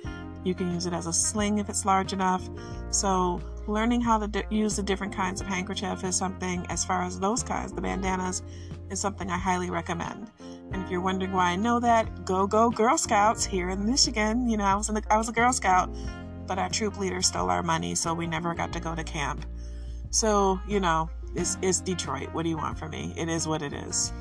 You 0.43 0.55
can 0.55 0.73
use 0.73 0.85
it 0.87 0.93
as 0.93 1.05
a 1.05 1.13
sling 1.13 1.59
if 1.59 1.69
it's 1.69 1.85
large 1.85 2.13
enough. 2.13 2.49
So, 2.89 3.41
learning 3.67 4.01
how 4.01 4.17
to 4.19 4.27
d- 4.27 4.43
use 4.49 4.75
the 4.75 4.83
different 4.83 5.13
kinds 5.13 5.41
of 5.41 5.47
handkerchief 5.47 6.03
is 6.03 6.15
something, 6.15 6.65
as 6.69 6.85
far 6.85 7.03
as 7.03 7.19
those 7.19 7.43
kinds, 7.43 7.73
the 7.73 7.81
bandanas, 7.81 8.41
is 8.89 8.99
something 8.99 9.29
I 9.29 9.37
highly 9.37 9.69
recommend. 9.69 10.31
And 10.71 10.83
if 10.83 10.89
you're 10.89 11.01
wondering 11.01 11.31
why 11.31 11.51
I 11.51 11.55
know 11.55 11.79
that, 11.79 12.25
go 12.25 12.47
go 12.47 12.69
Girl 12.69 12.97
Scouts 12.97 13.45
here 13.45 13.69
in 13.69 13.85
Michigan. 13.85 14.47
You 14.49 14.57
know, 14.57 14.65
I 14.65 14.75
was 14.75 14.89
in 14.89 14.95
the, 14.95 15.03
I 15.09 15.17
was 15.17 15.29
a 15.29 15.31
Girl 15.31 15.53
Scout, 15.53 15.89
but 16.47 16.57
our 16.57 16.69
troop 16.69 16.99
leader 16.99 17.21
stole 17.21 17.49
our 17.49 17.63
money, 17.63 17.95
so 17.95 18.13
we 18.13 18.27
never 18.27 18.53
got 18.53 18.71
to 18.73 18.79
go 18.79 18.95
to 18.95 19.03
camp. 19.03 19.45
So, 20.09 20.59
you 20.67 20.79
know, 20.79 21.09
it's, 21.35 21.79
Detroit. 21.81 22.33
What 22.33 22.43
do 22.43 22.49
you 22.49 22.57
want 22.57 22.77
from 22.77 22.91
me? 22.91 23.13
It 23.17 23.29
is 23.29 23.47
what 23.47 23.61
it 23.61 23.73
is. 23.73 24.11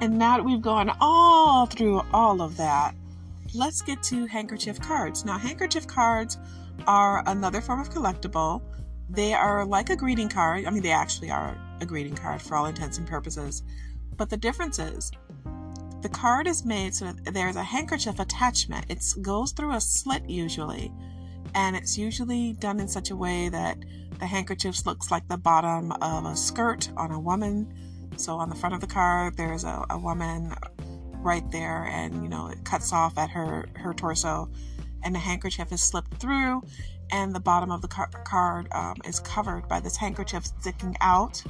And 0.00 0.18
now 0.18 0.36
that 0.36 0.44
we've 0.44 0.60
gone 0.60 0.94
all 1.00 1.64
through 1.66 2.02
all 2.12 2.42
of 2.42 2.58
that, 2.58 2.94
let's 3.54 3.80
get 3.80 4.02
to 4.04 4.26
handkerchief 4.26 4.78
cards. 4.80 5.24
Now, 5.24 5.38
handkerchief 5.38 5.86
cards 5.86 6.36
are 6.86 7.22
another 7.26 7.60
form 7.60 7.80
of 7.80 7.88
collectible. 7.88 8.60
They 9.08 9.32
are 9.32 9.64
like 9.64 9.90
a 9.90 9.96
greeting 9.96 10.28
card. 10.28 10.66
I 10.66 10.70
mean, 10.70 10.82
they 10.82 10.92
actually 10.92 11.30
are 11.30 11.56
a 11.80 11.86
greeting 11.86 12.14
card 12.14 12.42
for 12.42 12.54
all 12.56 12.66
intents 12.66 12.98
and 12.98 13.06
purposes. 13.06 13.62
But 14.16 14.28
the 14.28 14.36
difference 14.36 14.78
is 14.78 15.10
the 16.04 16.10
card 16.10 16.46
is 16.46 16.66
made 16.66 16.94
so 16.94 17.06
that 17.06 17.32
there's 17.32 17.56
a 17.56 17.62
handkerchief 17.62 18.20
attachment. 18.20 18.84
It 18.90 19.02
goes 19.22 19.52
through 19.52 19.72
a 19.72 19.80
slit 19.80 20.28
usually, 20.28 20.92
and 21.54 21.74
it's 21.74 21.96
usually 21.96 22.52
done 22.52 22.78
in 22.78 22.88
such 22.88 23.10
a 23.10 23.16
way 23.16 23.48
that 23.48 23.78
the 24.20 24.26
handkerchief 24.26 24.84
looks 24.84 25.10
like 25.10 25.26
the 25.28 25.38
bottom 25.38 25.92
of 26.02 26.26
a 26.26 26.36
skirt 26.36 26.90
on 26.98 27.10
a 27.10 27.18
woman. 27.18 27.72
So 28.18 28.36
on 28.36 28.50
the 28.50 28.54
front 28.54 28.74
of 28.74 28.82
the 28.82 28.86
card, 28.86 29.38
there's 29.38 29.64
a, 29.64 29.86
a 29.88 29.98
woman 29.98 30.52
right 31.22 31.50
there, 31.50 31.84
and 31.84 32.22
you 32.22 32.28
know 32.28 32.48
it 32.48 32.62
cuts 32.66 32.92
off 32.92 33.16
at 33.16 33.30
her 33.30 33.66
her 33.76 33.94
torso, 33.94 34.50
and 35.02 35.14
the 35.14 35.20
handkerchief 35.20 35.72
is 35.72 35.82
slipped 35.82 36.20
through, 36.20 36.62
and 37.12 37.34
the 37.34 37.40
bottom 37.40 37.70
of 37.70 37.80
the 37.80 37.88
car- 37.88 38.10
card 38.26 38.68
um, 38.72 38.96
is 39.06 39.20
covered 39.20 39.66
by 39.68 39.80
this 39.80 39.96
handkerchief 39.96 40.44
sticking 40.44 40.98
out 41.00 41.42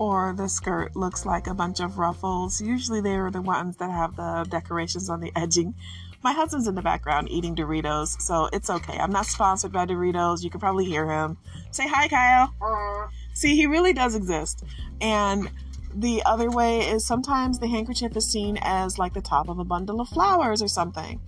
or 0.00 0.32
the 0.34 0.48
skirt 0.48 0.96
looks 0.96 1.26
like 1.26 1.46
a 1.46 1.52
bunch 1.52 1.78
of 1.78 1.98
ruffles. 1.98 2.58
Usually 2.58 3.02
they 3.02 3.16
are 3.16 3.30
the 3.30 3.42
ones 3.42 3.76
that 3.76 3.90
have 3.90 4.16
the 4.16 4.46
decorations 4.48 5.10
on 5.10 5.20
the 5.20 5.30
edging. 5.36 5.74
My 6.22 6.32
husband's 6.32 6.66
in 6.66 6.74
the 6.74 6.80
background 6.80 7.30
eating 7.30 7.54
Doritos, 7.54 8.18
so 8.20 8.48
it's 8.50 8.70
okay. 8.70 8.96
I'm 8.98 9.12
not 9.12 9.26
sponsored 9.26 9.72
by 9.72 9.84
Doritos. 9.84 10.42
You 10.42 10.48
can 10.48 10.58
probably 10.58 10.86
hear 10.86 11.06
him. 11.06 11.36
Say 11.70 11.86
hi, 11.86 12.08
Kyle. 12.08 13.10
See, 13.34 13.56
he 13.56 13.66
really 13.66 13.92
does 13.92 14.14
exist. 14.14 14.64
And 15.02 15.50
the 15.94 16.22
other 16.24 16.50
way 16.50 16.80
is 16.80 17.06
sometimes 17.06 17.58
the 17.58 17.68
handkerchief 17.68 18.16
is 18.16 18.30
seen 18.30 18.58
as 18.62 18.98
like 18.98 19.12
the 19.12 19.20
top 19.20 19.50
of 19.50 19.58
a 19.58 19.64
bundle 19.64 20.00
of 20.00 20.08
flowers 20.08 20.62
or 20.62 20.68
something. 20.68 21.20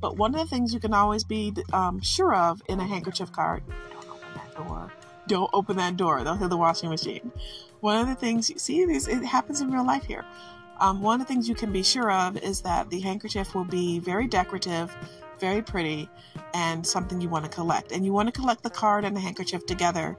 But 0.00 0.16
one 0.16 0.34
of 0.34 0.40
the 0.40 0.46
things 0.46 0.72
you 0.72 0.80
can 0.80 0.94
always 0.94 1.24
be 1.24 1.52
um, 1.74 2.00
sure 2.00 2.34
of 2.34 2.62
in 2.70 2.80
a 2.80 2.86
handkerchief 2.86 3.32
card 3.32 3.62
don't 3.92 4.08
open 4.08 4.28
that 4.34 4.54
door. 4.56 4.92
Don't 5.26 5.50
open 5.52 5.76
that 5.76 5.96
door. 5.96 6.22
They'll 6.22 6.36
hit 6.36 6.50
the 6.50 6.56
washing 6.56 6.90
machine. 6.90 7.32
One 7.80 7.98
of 7.98 8.06
the 8.08 8.14
things 8.14 8.50
you 8.50 8.58
see, 8.58 8.84
this 8.84 9.08
it 9.08 9.24
happens 9.24 9.60
in 9.60 9.70
real 9.70 9.86
life 9.86 10.04
here. 10.04 10.24
Um, 10.80 11.00
one 11.02 11.20
of 11.20 11.26
the 11.26 11.32
things 11.32 11.48
you 11.48 11.54
can 11.54 11.72
be 11.72 11.82
sure 11.82 12.10
of 12.10 12.36
is 12.38 12.60
that 12.62 12.90
the 12.90 13.00
handkerchief 13.00 13.54
will 13.54 13.64
be 13.64 14.00
very 14.00 14.26
decorative, 14.26 14.94
very 15.38 15.62
pretty, 15.62 16.08
and 16.52 16.86
something 16.86 17.20
you 17.20 17.28
want 17.28 17.44
to 17.44 17.50
collect. 17.50 17.92
And 17.92 18.04
you 18.04 18.12
want 18.12 18.26
to 18.26 18.32
collect 18.32 18.62
the 18.62 18.70
card 18.70 19.04
and 19.04 19.16
the 19.16 19.20
handkerchief 19.20 19.66
together 19.66 20.16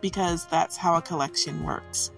because 0.00 0.46
that's 0.46 0.76
how 0.76 0.96
a 0.96 1.02
collection 1.02 1.62
works. 1.64 2.10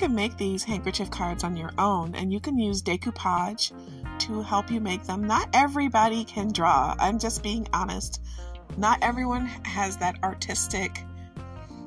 Can 0.00 0.14
make 0.14 0.34
these 0.38 0.64
handkerchief 0.64 1.10
cards 1.10 1.44
on 1.44 1.58
your 1.58 1.72
own, 1.76 2.14
and 2.14 2.32
you 2.32 2.40
can 2.40 2.58
use 2.58 2.80
decoupage 2.80 3.70
to 4.18 4.40
help 4.40 4.70
you 4.70 4.80
make 4.80 5.04
them. 5.04 5.22
Not 5.26 5.50
everybody 5.52 6.24
can 6.24 6.50
draw. 6.52 6.96
I'm 6.98 7.18
just 7.18 7.42
being 7.42 7.68
honest. 7.74 8.22
Not 8.78 8.98
everyone 9.02 9.44
has 9.66 9.98
that 9.98 10.16
artistic 10.24 11.04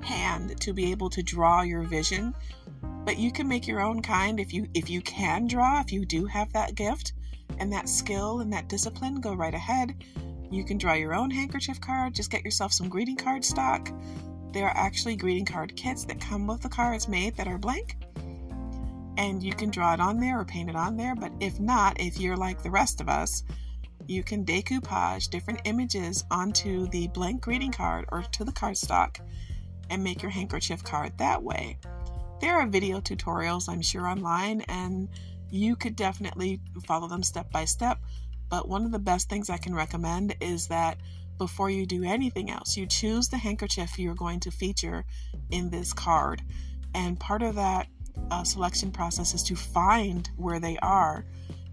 hand 0.03 0.62
to 0.62 0.74
be 0.74 0.91
able 0.91 1.10
to 1.10 1.24
draw 1.24 1.63
your 1.63 1.82
vision, 1.82 2.36
but 3.03 3.17
you 3.17 3.32
can 3.32 3.48
make 3.48 3.67
your 3.67 3.82
own 3.82 4.00
kind 4.03 4.39
if 4.39 4.53
you 4.53 4.67
if 4.75 4.91
you 4.91 5.01
can 5.01 5.48
draw, 5.48 5.82
if 5.82 5.91
you 5.91 6.05
do 6.05 6.27
have 6.27 6.53
that 6.53 6.75
gift 6.75 7.13
and 7.58 7.74
that 7.74 7.89
skill 7.89 8.41
and 8.41 8.53
that 8.53 8.70
discipline, 8.70 9.22
go 9.22 9.34
right 9.34 9.55
ahead. 9.55 9.96
You 10.51 10.63
can 10.63 10.77
draw 10.77 10.93
your 10.93 11.15
own 11.15 11.32
handkerchief 11.32 11.82
card, 11.82 12.13
just 12.13 12.29
get 12.29 12.46
yourself 12.46 12.74
some 12.74 12.89
greeting 12.89 13.17
card 13.17 13.43
stock. 13.43 13.89
There 14.53 14.67
are 14.67 14.77
actually 14.77 15.15
greeting 15.15 15.45
card 15.45 15.75
kits 15.75 16.05
that 16.05 16.22
come 16.22 16.48
with 16.48 16.62
the 16.62 16.69
cards 16.69 17.07
made 17.07 17.36
that 17.36 17.48
are 17.48 17.57
blank 17.57 17.98
and 19.17 19.43
you 19.43 19.53
can 19.53 19.69
draw 19.69 19.93
it 19.93 20.00
on 20.00 20.19
there 20.19 20.39
or 20.39 20.45
paint 20.45 20.69
it 20.69 20.75
on 20.75 20.98
there. 20.98 21.15
But 21.15 21.31
if 21.39 21.60
not, 21.60 22.00
if 22.00 22.19
you're 22.19 22.38
like 22.38 22.63
the 22.63 22.72
rest 22.72 23.01
of 23.01 23.10
us, 23.10 23.43
you 24.07 24.24
can 24.24 24.45
decoupage 24.45 25.29
different 25.29 25.62
images 25.65 26.24
onto 26.31 26.88
the 26.88 27.07
blank 27.10 27.41
greeting 27.41 27.72
card 27.72 28.05
or 28.12 28.24
to 28.24 28.43
the 28.43 28.51
cardstock 28.51 29.19
and 29.89 30.03
make 30.03 30.22
your 30.22 30.31
handkerchief 30.31 30.83
card 30.83 31.17
that 31.17 31.41
way. 31.41 31.77
There 32.41 32.55
are 32.55 32.67
video 32.67 33.00
tutorials, 33.00 33.69
I'm 33.69 33.81
sure, 33.81 34.07
online, 34.07 34.62
and 34.62 35.07
you 35.50 35.75
could 35.75 35.95
definitely 35.95 36.60
follow 36.86 37.07
them 37.07 37.24
step 37.24 37.51
by 37.51 37.65
step. 37.65 38.00
But 38.50 38.67
one 38.67 38.83
of 38.83 38.91
the 38.91 39.00
best 39.00 39.29
things 39.29 39.50
I 39.50 39.57
can 39.57 39.74
recommend 39.74 40.36
is 40.41 40.67
that 40.67 40.98
before 41.44 41.70
you 41.70 41.86
do 41.86 42.06
anything 42.06 42.50
else, 42.50 42.78
you 42.78 42.86
choose 42.86 43.28
the 43.28 43.36
handkerchief 43.36 44.00
you're 44.00 44.16
going 44.16 44.40
to 44.40 44.50
feature 44.50 45.04
in 45.52 45.70
this 45.70 45.92
card. 45.92 46.42
And 46.96 47.20
part 47.20 47.42
of 47.42 47.56
that 47.56 47.88
uh, 48.32 48.46
selection 48.46 48.92
process 48.92 49.34
is 49.34 49.44
to 49.44 49.56
find 49.58 50.30
where 50.38 50.62
they 50.62 50.78
are. 50.78 51.26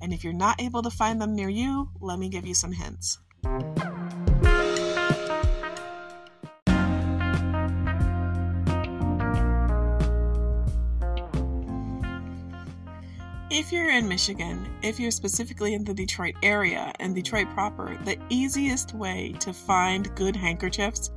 And 0.02 0.12
if 0.12 0.24
you're 0.24 0.32
not 0.32 0.60
able 0.60 0.82
to 0.82 0.90
find 0.90 1.22
them 1.22 1.36
near 1.36 1.48
you, 1.48 1.88
let 2.00 2.18
me 2.18 2.28
give 2.28 2.44
you 2.44 2.54
some 2.54 2.72
hints. 2.72 3.18
If 13.50 13.72
you're 13.72 13.90
in 13.90 14.06
Michigan, 14.06 14.64
if 14.80 15.00
you're 15.00 15.10
specifically 15.10 15.74
in 15.74 15.82
the 15.82 15.92
Detroit 15.92 16.36
area 16.40 16.92
and 17.00 17.16
Detroit 17.16 17.50
proper, 17.50 17.98
the 18.04 18.16
easiest 18.28 18.94
way 18.94 19.34
to 19.40 19.52
find 19.52 20.14
good 20.14 20.36
handkerchiefs 20.36 21.10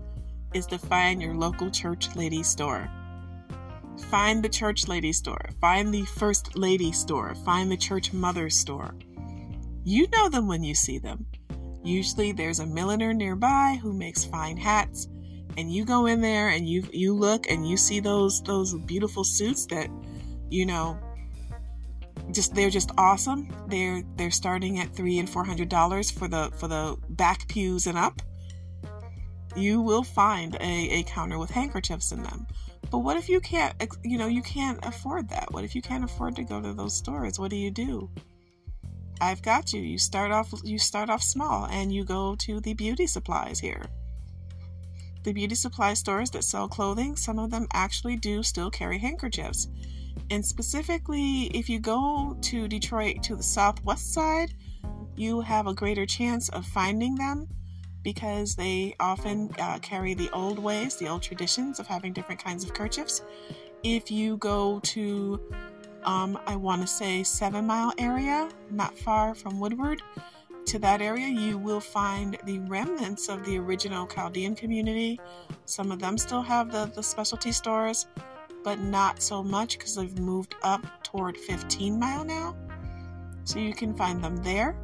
is 0.51 0.65
to 0.65 0.79
find 0.79 1.21
your 1.21 1.35
local 1.35 1.69
church 1.69 2.15
lady 2.15 2.41
store. 2.41 2.89
Find 4.09 4.43
the 4.43 4.49
church 4.49 4.87
lady 4.87 5.13
store, 5.13 5.47
find 5.61 5.93
the 5.93 6.05
first 6.05 6.57
lady 6.57 6.91
store, 6.91 7.35
find 7.45 7.71
the 7.71 7.77
church 7.77 8.13
mother 8.13 8.49
store. 8.49 8.95
You 9.83 10.07
know 10.07 10.27
them 10.27 10.47
when 10.47 10.63
you 10.63 10.73
see 10.73 10.97
them. 10.97 11.27
Usually 11.83 12.31
there's 12.31 12.59
a 12.59 12.65
milliner 12.65 13.13
nearby 13.13 13.77
who 13.79 13.93
makes 13.93 14.25
fine 14.25 14.57
hats 14.57 15.07
and 15.55 15.71
you 15.71 15.85
go 15.85 16.07
in 16.07 16.19
there 16.19 16.49
and 16.49 16.67
you 16.67 16.83
you 16.91 17.13
look 17.13 17.47
and 17.47 17.69
you 17.69 17.77
see 17.77 17.99
those 17.99 18.41
those 18.41 18.73
beautiful 18.73 19.23
suits 19.23 19.67
that 19.67 19.87
you 20.49 20.65
know 20.65 20.97
just 22.31 22.55
they're 22.55 22.69
just 22.69 22.91
awesome. 22.97 23.53
They're 23.67 24.03
they're 24.15 24.31
starting 24.31 24.79
at 24.79 24.95
three 24.95 25.19
and 25.19 25.29
four 25.29 25.43
hundred 25.43 25.69
dollars 25.69 26.09
for 26.09 26.27
the 26.27 26.51
for 26.57 26.67
the 26.67 26.97
back 27.09 27.47
pews 27.47 27.87
and 27.87 27.97
up. 27.97 28.21
You 29.55 29.81
will 29.81 30.03
find 30.03 30.55
a, 30.55 30.89
a 30.99 31.03
counter 31.03 31.37
with 31.37 31.51
handkerchiefs 31.51 32.11
in 32.11 32.23
them. 32.23 32.47
But 32.89 32.99
what 32.99 33.17
if 33.17 33.29
you 33.29 33.39
can't 33.39 33.75
you 34.03 34.17
know 34.17 34.27
you 34.27 34.41
can't 34.41 34.79
afford 34.83 35.29
that? 35.29 35.51
What 35.51 35.63
if 35.63 35.75
you 35.75 35.81
can't 35.81 36.03
afford 36.03 36.35
to 36.37 36.43
go 36.43 36.61
to 36.61 36.73
those 36.73 36.95
stores? 36.95 37.39
What 37.39 37.49
do 37.49 37.55
you 37.55 37.71
do? 37.71 38.09
I've 39.21 39.41
got 39.41 39.73
you. 39.73 39.81
You 39.81 39.97
start 39.97 40.31
off 40.31 40.53
you 40.63 40.79
start 40.79 41.09
off 41.09 41.23
small 41.23 41.65
and 41.65 41.93
you 41.93 42.03
go 42.03 42.35
to 42.39 42.59
the 42.59 42.73
beauty 42.73 43.07
supplies 43.07 43.59
here. 43.59 43.85
The 45.23 45.33
beauty 45.33 45.55
supply 45.55 45.93
stores 45.93 46.29
that 46.31 46.43
sell 46.43 46.67
clothing, 46.67 47.15
some 47.15 47.39
of 47.39 47.49
them 47.49 47.67
actually 47.71 48.17
do 48.17 48.43
still 48.43 48.69
carry 48.69 48.97
handkerchiefs. 48.97 49.69
And 50.29 50.45
specifically, 50.45 51.43
if 51.53 51.69
you 51.69 51.79
go 51.79 52.37
to 52.41 52.67
Detroit 52.67 53.21
to 53.23 53.35
the 53.35 53.43
southwest 53.43 54.13
side, 54.13 54.53
you 55.15 55.41
have 55.41 55.67
a 55.67 55.73
greater 55.73 56.05
chance 56.05 56.49
of 56.49 56.65
finding 56.65 57.15
them 57.15 57.47
because 58.03 58.55
they 58.55 58.95
often 58.99 59.49
uh, 59.59 59.79
carry 59.79 60.13
the 60.13 60.29
old 60.31 60.59
ways, 60.59 60.95
the 60.95 61.07
old 61.07 61.21
traditions 61.21 61.79
of 61.79 61.87
having 61.87 62.13
different 62.13 62.43
kinds 62.43 62.63
of 62.63 62.73
kerchiefs. 62.73 63.21
If 63.83 64.11
you 64.11 64.37
go 64.37 64.79
to, 64.79 65.39
um, 66.03 66.39
I 66.45 66.55
want 66.55 66.81
to 66.81 66.87
say, 66.87 67.23
Seven 67.23 67.67
Mile 67.67 67.93
area, 67.97 68.49
not 68.69 68.97
far 68.97 69.35
from 69.35 69.59
Woodward, 69.59 70.01
to 70.65 70.79
that 70.79 71.01
area, 71.01 71.27
you 71.27 71.57
will 71.57 71.81
find 71.81 72.37
the 72.45 72.59
remnants 72.59 73.29
of 73.29 73.45
the 73.45 73.57
original 73.57 74.07
Chaldean 74.07 74.55
community. 74.55 75.19
Some 75.65 75.91
of 75.91 75.99
them 75.99 76.17
still 76.17 76.41
have 76.41 76.71
the, 76.71 76.85
the 76.85 77.03
specialty 77.03 77.51
stores 77.51 78.07
but 78.63 78.79
not 78.79 79.21
so 79.21 79.43
much 79.43 79.77
because 79.77 79.95
they've 79.95 80.19
moved 80.19 80.55
up 80.63 80.85
toward 81.03 81.37
15 81.37 81.99
mile 81.99 82.23
now. 82.23 82.55
So 83.43 83.59
you 83.59 83.73
can 83.73 83.93
find 83.93 84.23
them 84.23 84.37
there. 84.37 84.75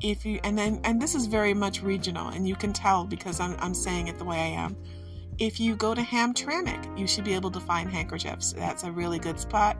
If 0.00 0.24
you 0.24 0.40
and 0.42 0.58
then 0.58 0.80
and 0.84 1.00
this 1.00 1.14
is 1.14 1.26
very 1.26 1.54
much 1.54 1.82
regional, 1.82 2.28
and 2.28 2.48
you 2.48 2.56
can 2.56 2.72
tell 2.72 3.04
because 3.04 3.38
I'm 3.38 3.54
I'm 3.60 3.74
saying 3.74 4.08
it 4.08 4.18
the 4.18 4.24
way 4.24 4.38
I 4.38 4.62
am. 4.62 4.76
If 5.38 5.60
you 5.60 5.76
go 5.76 5.94
to 5.94 6.02
Hamtramck, 6.02 6.98
you 6.98 7.06
should 7.06 7.24
be 7.24 7.34
able 7.34 7.50
to 7.52 7.60
find 7.60 7.90
handkerchiefs. 7.90 8.52
That's 8.52 8.84
a 8.84 8.90
really 8.90 9.18
good 9.18 9.38
spot. 9.38 9.78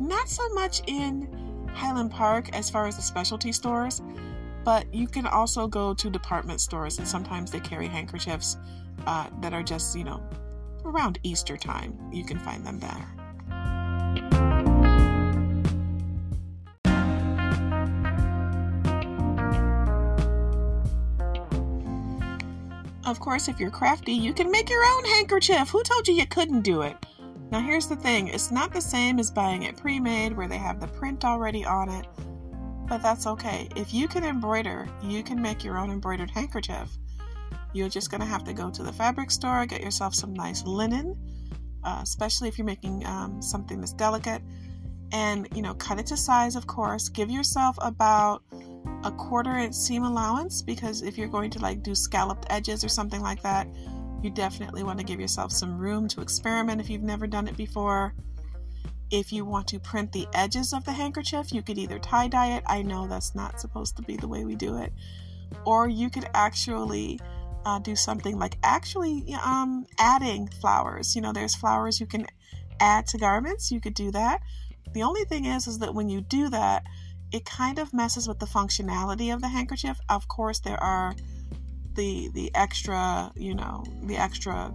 Not 0.00 0.28
so 0.28 0.48
much 0.50 0.82
in 0.86 1.68
Highland 1.74 2.10
Park 2.10 2.54
as 2.56 2.70
far 2.70 2.86
as 2.86 2.96
the 2.96 3.02
specialty 3.02 3.52
stores, 3.52 4.00
but 4.64 4.92
you 4.92 5.06
can 5.06 5.26
also 5.26 5.66
go 5.66 5.94
to 5.94 6.10
department 6.10 6.60
stores, 6.60 6.98
and 6.98 7.06
sometimes 7.06 7.50
they 7.50 7.60
carry 7.60 7.88
handkerchiefs 7.88 8.56
uh, 9.06 9.28
that 9.40 9.52
are 9.52 9.62
just 9.62 9.96
you 9.96 10.04
know 10.04 10.22
around 10.88 11.18
Easter 11.22 11.56
time. 11.56 11.96
You 12.12 12.24
can 12.24 12.38
find 12.38 12.66
them 12.66 12.80
there. 12.80 13.18
Of 23.08 23.20
course, 23.20 23.48
if 23.48 23.58
you're 23.58 23.70
crafty, 23.70 24.12
you 24.12 24.34
can 24.34 24.50
make 24.50 24.68
your 24.68 24.84
own 24.84 25.04
handkerchief. 25.04 25.70
Who 25.70 25.82
told 25.82 26.06
you 26.06 26.14
you 26.14 26.26
couldn't 26.26 26.60
do 26.60 26.82
it? 26.82 26.94
Now, 27.50 27.60
here's 27.60 27.86
the 27.86 27.96
thing 27.96 28.28
it's 28.28 28.50
not 28.50 28.70
the 28.70 28.82
same 28.82 29.18
as 29.18 29.30
buying 29.30 29.62
it 29.62 29.78
pre 29.78 29.98
made 29.98 30.36
where 30.36 30.48
they 30.48 30.58
have 30.58 30.78
the 30.78 30.88
print 30.88 31.24
already 31.24 31.64
on 31.64 31.88
it, 31.88 32.06
but 32.86 33.02
that's 33.02 33.26
okay. 33.26 33.68
If 33.76 33.94
you 33.94 34.08
can 34.08 34.24
embroider, 34.24 34.86
you 35.02 35.22
can 35.22 35.40
make 35.40 35.64
your 35.64 35.78
own 35.78 35.90
embroidered 35.90 36.30
handkerchief. 36.30 36.98
You're 37.72 37.88
just 37.88 38.10
going 38.10 38.20
to 38.20 38.26
have 38.26 38.44
to 38.44 38.52
go 38.52 38.70
to 38.70 38.82
the 38.82 38.92
fabric 38.92 39.30
store, 39.30 39.66
get 39.66 39.82
yourself 39.82 40.14
some 40.14 40.32
nice 40.32 40.64
linen, 40.64 41.16
uh, 41.84 42.00
especially 42.02 42.48
if 42.48 42.58
you're 42.58 42.66
making 42.66 43.04
um, 43.06 43.42
something 43.42 43.80
that's 43.80 43.92
delicate. 43.92 44.42
And, 45.12 45.48
you 45.54 45.62
know, 45.62 45.74
cut 45.74 45.98
it 45.98 46.06
to 46.06 46.16
size, 46.16 46.54
of 46.54 46.66
course. 46.66 47.08
Give 47.08 47.30
yourself 47.30 47.78
about 47.80 48.42
a 49.04 49.10
quarter 49.10 49.56
inch 49.56 49.74
seam 49.74 50.04
allowance 50.04 50.60
because 50.60 51.02
if 51.02 51.16
you're 51.16 51.28
going 51.28 51.50
to 51.50 51.58
like 51.60 51.82
do 51.82 51.94
scalloped 51.94 52.46
edges 52.50 52.84
or 52.84 52.88
something 52.88 53.22
like 53.22 53.42
that, 53.42 53.68
you 54.22 54.30
definitely 54.30 54.82
want 54.82 54.98
to 54.98 55.04
give 55.04 55.20
yourself 55.20 55.52
some 55.52 55.78
room 55.78 56.08
to 56.08 56.20
experiment 56.20 56.80
if 56.80 56.90
you've 56.90 57.02
never 57.02 57.26
done 57.26 57.46
it 57.48 57.56
before. 57.56 58.14
If 59.10 59.32
you 59.32 59.44
want 59.44 59.68
to 59.68 59.78
print 59.78 60.12
the 60.12 60.26
edges 60.34 60.72
of 60.72 60.84
the 60.84 60.92
handkerchief, 60.92 61.52
you 61.52 61.62
could 61.62 61.78
either 61.78 61.98
tie 61.98 62.28
dye 62.28 62.56
it. 62.56 62.64
I 62.66 62.82
know 62.82 63.06
that's 63.06 63.34
not 63.34 63.60
supposed 63.60 63.96
to 63.96 64.02
be 64.02 64.16
the 64.16 64.28
way 64.28 64.44
we 64.44 64.54
do 64.54 64.76
it. 64.78 64.92
Or 65.64 65.88
you 65.88 66.10
could 66.10 66.28
actually 66.34 67.20
uh, 67.68 67.78
do 67.78 67.94
something 67.94 68.38
like 68.38 68.56
actually 68.62 69.34
um, 69.44 69.86
adding 69.98 70.48
flowers. 70.60 71.14
You 71.14 71.20
know, 71.20 71.32
there's 71.32 71.54
flowers 71.54 72.00
you 72.00 72.06
can 72.06 72.26
add 72.80 73.06
to 73.08 73.18
garments. 73.18 73.70
You 73.70 73.80
could 73.80 73.94
do 73.94 74.10
that. 74.12 74.40
The 74.94 75.02
only 75.02 75.24
thing 75.24 75.44
is, 75.44 75.66
is 75.66 75.78
that 75.80 75.94
when 75.94 76.08
you 76.08 76.22
do 76.22 76.48
that, 76.48 76.84
it 77.30 77.44
kind 77.44 77.78
of 77.78 77.92
messes 77.92 78.26
with 78.26 78.38
the 78.38 78.46
functionality 78.46 79.34
of 79.34 79.42
the 79.42 79.48
handkerchief. 79.48 80.00
Of 80.08 80.28
course, 80.28 80.60
there 80.60 80.82
are 80.82 81.14
the 81.94 82.30
the 82.32 82.50
extra, 82.54 83.30
you 83.36 83.54
know, 83.54 83.84
the 84.04 84.16
extra, 84.16 84.72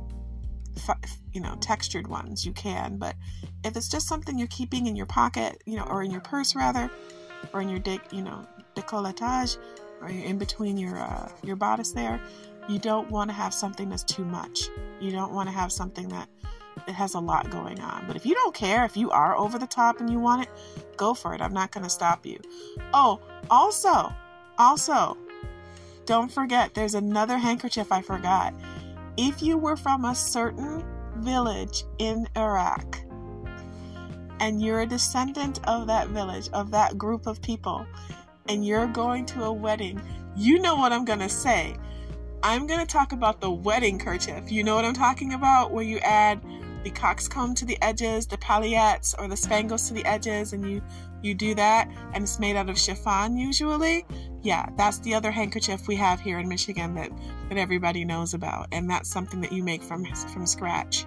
you 1.34 1.42
know, 1.42 1.56
textured 1.62 2.08
ones 2.08 2.46
you 2.46 2.54
can. 2.54 2.98
But 2.98 3.16
if 3.64 3.76
it's 3.76 3.90
just 3.90 4.08
something 4.08 4.38
you're 4.38 4.48
keeping 4.50 4.86
in 4.86 4.96
your 4.96 5.08
pocket, 5.08 5.64
you 5.66 5.78
know, 5.78 5.88
or 5.90 6.04
in 6.04 6.12
your 6.12 6.22
purse 6.22 6.56
rather, 6.56 6.92
or 7.54 7.62
in 7.62 7.70
your, 7.70 7.80
de- 7.80 8.02
you 8.12 8.22
know, 8.22 8.46
décolletage, 8.76 9.58
or 10.00 10.10
in 10.10 10.38
between 10.38 10.78
your 10.78 11.00
uh, 11.00 11.30
your 11.44 11.56
bodice 11.56 11.92
there, 11.92 12.22
you 12.70 12.80
don't 12.80 13.10
want 13.10 13.30
to 13.30 13.34
have 13.34 13.54
something 13.54 13.90
that's 13.90 14.04
too 14.04 14.26
much. 14.26 14.70
You 15.00 15.12
don't 15.12 15.34
want 15.34 15.50
to 15.50 15.56
have 15.56 15.72
something 15.72 16.08
that 16.10 16.30
it 16.88 16.94
has 16.94 17.14
a 17.14 17.20
lot 17.20 17.50
going 17.50 17.80
on. 17.80 18.06
But 18.08 18.16
if 18.16 18.26
you 18.26 18.34
don't 18.34 18.54
care, 18.54 18.86
if 18.86 18.98
you 18.98 19.12
are 19.12 19.36
over 19.36 19.58
the 19.60 19.68
top 19.68 20.00
and 20.00 20.10
you 20.10 20.20
want 20.20 20.44
it, 20.44 20.50
go 20.98 21.14
for 21.14 21.34
it. 21.34 21.42
I'm 21.42 21.54
not 21.54 21.72
going 21.72 21.84
to 21.84 21.90
stop 21.90 22.26
you. 22.26 22.40
Oh, 22.94 23.20
also, 23.50 24.14
also, 24.58 25.18
don't 26.06 26.32
forget 26.32 26.74
there's 26.74 26.96
another 26.96 27.38
handkerchief 27.38 27.92
I 27.92 28.02
forgot. 28.02 28.54
If 29.18 29.42
you 29.42 29.58
were 29.58 29.78
from 29.78 30.06
a 30.06 30.16
certain 30.16 30.84
village 31.18 31.84
in 32.00 32.28
Iraq 32.36 33.00
and 34.40 34.62
you're 34.62 34.82
a 34.82 34.86
descendant 34.86 35.60
of 35.68 35.88
that 35.88 36.10
village, 36.10 36.50
of 36.54 36.72
that 36.72 36.98
group 36.98 37.28
of 37.28 37.42
people, 37.42 37.86
and 38.50 38.66
you're 38.66 38.88
going 38.88 39.26
to 39.28 39.44
a 39.44 39.54
wedding, 39.54 40.02
you 40.36 40.60
know 40.60 40.76
what 40.76 40.92
I'm 40.92 41.06
going 41.06 41.20
to 41.20 41.30
say. 41.30 41.78
I'm 42.46 42.68
going 42.68 42.82
to 42.82 42.86
talk 42.86 43.14
about 43.14 43.40
the 43.40 43.50
wedding 43.50 43.98
kerchief. 43.98 44.52
You 44.52 44.66
know 44.66 44.76
what 44.76 44.84
I'm 44.84 44.94
talking 44.94 45.34
about? 45.34 45.72
Where 45.72 45.84
you 45.84 46.00
add 46.00 46.42
the 46.84 46.90
coxcomb 46.90 47.56
to 47.56 47.64
the 47.64 47.82
edges, 47.82 48.28
the 48.28 48.36
paillettes 48.36 49.16
or 49.18 49.30
the 49.30 49.38
spangles 49.38 49.88
to 49.88 49.94
the 49.94 50.04
edges, 50.04 50.52
and 50.52 50.70
you 50.70 50.82
you 51.22 51.34
do 51.34 51.56
that, 51.56 51.90
and 52.14 52.24
it's 52.24 52.42
made 52.42 52.58
out 52.58 52.70
of 52.70 52.78
chiffon 52.78 53.38
usually. 53.38 54.06
Yeah, 54.42 54.68
that's 54.76 55.00
the 55.00 55.14
other 55.14 55.32
handkerchief 55.32 55.88
we 55.88 55.96
have 55.96 56.20
here 56.20 56.38
in 56.38 56.50
Michigan 56.50 56.94
that 56.96 57.12
that 57.48 57.58
everybody 57.58 58.04
knows 58.04 58.34
about, 58.34 58.68
and 58.74 58.90
that's 58.90 59.10
something 59.10 59.40
that 59.40 59.54
you 59.54 59.64
make 59.64 59.82
from 59.82 60.04
from 60.04 60.46
scratch. 60.46 61.06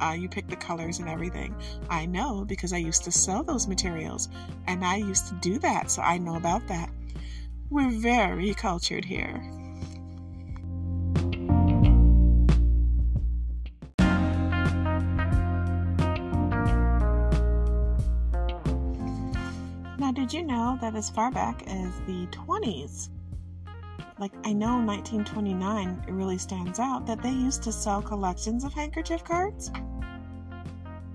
Uh, 0.00 0.16
you 0.18 0.28
pick 0.28 0.48
the 0.48 0.56
colors 0.56 0.98
and 0.98 1.08
everything. 1.08 1.54
I 1.90 2.06
know 2.06 2.44
because 2.44 2.72
I 2.72 2.78
used 2.78 3.04
to 3.04 3.12
sell 3.12 3.44
those 3.44 3.68
materials, 3.68 4.28
and 4.66 4.84
I 4.84 4.96
used 4.96 5.28
to 5.28 5.34
do 5.34 5.60
that, 5.60 5.92
so 5.92 6.02
I 6.02 6.18
know 6.18 6.34
about 6.34 6.66
that. 6.66 6.90
We're 7.70 7.90
very 7.90 8.52
cultured 8.54 9.04
here. 9.04 9.48
You 20.42 20.48
know 20.48 20.76
that 20.80 20.96
as 20.96 21.08
far 21.08 21.30
back 21.30 21.62
as 21.68 22.00
the 22.00 22.26
20s, 22.32 23.10
like 24.18 24.32
I 24.44 24.52
know 24.52 24.80
1929 24.84 26.04
it 26.08 26.12
really 26.12 26.36
stands 26.36 26.80
out 26.80 27.06
that 27.06 27.22
they 27.22 27.30
used 27.30 27.62
to 27.62 27.70
sell 27.70 28.02
collections 28.02 28.64
of 28.64 28.72
handkerchief 28.72 29.22
cards. 29.22 29.70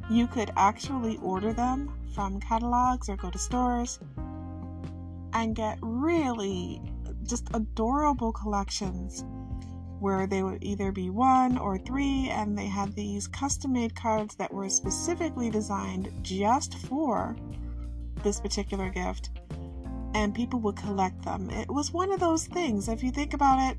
You 0.10 0.28
could 0.28 0.52
actually 0.56 1.18
order 1.18 1.52
them 1.52 1.92
from 2.16 2.40
catalogs 2.40 3.10
or 3.10 3.18
go 3.18 3.30
to 3.30 3.38
stores 3.38 4.00
and 5.34 5.54
get 5.54 5.78
really 5.82 6.82
just 7.24 7.50
adorable 7.54 8.32
collections 8.32 9.26
where 10.00 10.26
they 10.26 10.42
would 10.42 10.64
either 10.64 10.94
be 10.94 11.10
one 11.10 11.58
or 11.58 11.78
three 11.78 12.30
and 12.30 12.58
they 12.58 12.68
had 12.68 12.96
these 12.96 13.28
custom 13.28 13.74
made 13.74 13.94
cards 13.94 14.36
that 14.36 14.54
were 14.54 14.70
specifically 14.70 15.50
designed 15.50 16.14
just 16.22 16.76
for 16.76 17.36
this 18.28 18.42
particular 18.42 18.90
gift 18.90 19.30
and 20.14 20.36
people 20.36 20.60
would 20.60 20.76
collect 20.76 21.24
them. 21.24 21.50
It 21.50 21.70
was 21.70 21.94
one 21.94 22.12
of 22.12 22.20
those 22.20 22.46
things. 22.46 22.90
If 22.90 23.02
you 23.02 23.10
think 23.10 23.34
about 23.34 23.72
it, 23.72 23.78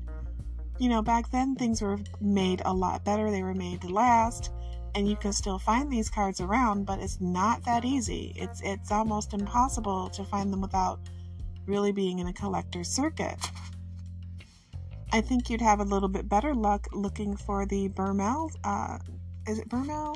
you 0.79 0.89
know, 0.89 1.03
back 1.03 1.29
then 1.29 1.55
things 1.55 1.83
were 1.83 1.99
made 2.19 2.63
a 2.65 2.73
lot 2.73 3.05
better. 3.05 3.29
They 3.29 3.43
were 3.43 3.53
made 3.53 3.81
to 3.81 3.89
last, 3.89 4.49
and 4.95 5.07
you 5.07 5.15
can 5.17 5.33
still 5.33 5.59
find 5.59 5.91
these 5.91 6.09
cards 6.09 6.41
around, 6.41 6.85
but 6.87 6.97
it's 6.99 7.21
not 7.21 7.63
that 7.65 7.85
easy. 7.85 8.33
It's 8.35 8.59
it's 8.63 8.91
almost 8.91 9.35
impossible 9.35 10.09
to 10.09 10.23
find 10.23 10.51
them 10.51 10.61
without 10.61 10.99
really 11.67 11.91
being 11.91 12.17
in 12.17 12.25
a 12.27 12.33
collector's 12.33 12.89
circuit. 12.89 13.37
I 15.11 15.21
think 15.21 15.49
you'd 15.49 15.61
have 15.61 15.79
a 15.79 15.83
little 15.83 16.09
bit 16.09 16.27
better 16.27 16.55
luck 16.55 16.87
looking 16.91 17.35
for 17.35 17.67
the 17.67 17.89
Burmel. 17.89 18.49
Uh, 18.63 18.97
is 19.47 19.59
it 19.59 19.69
Burmel? 19.69 20.15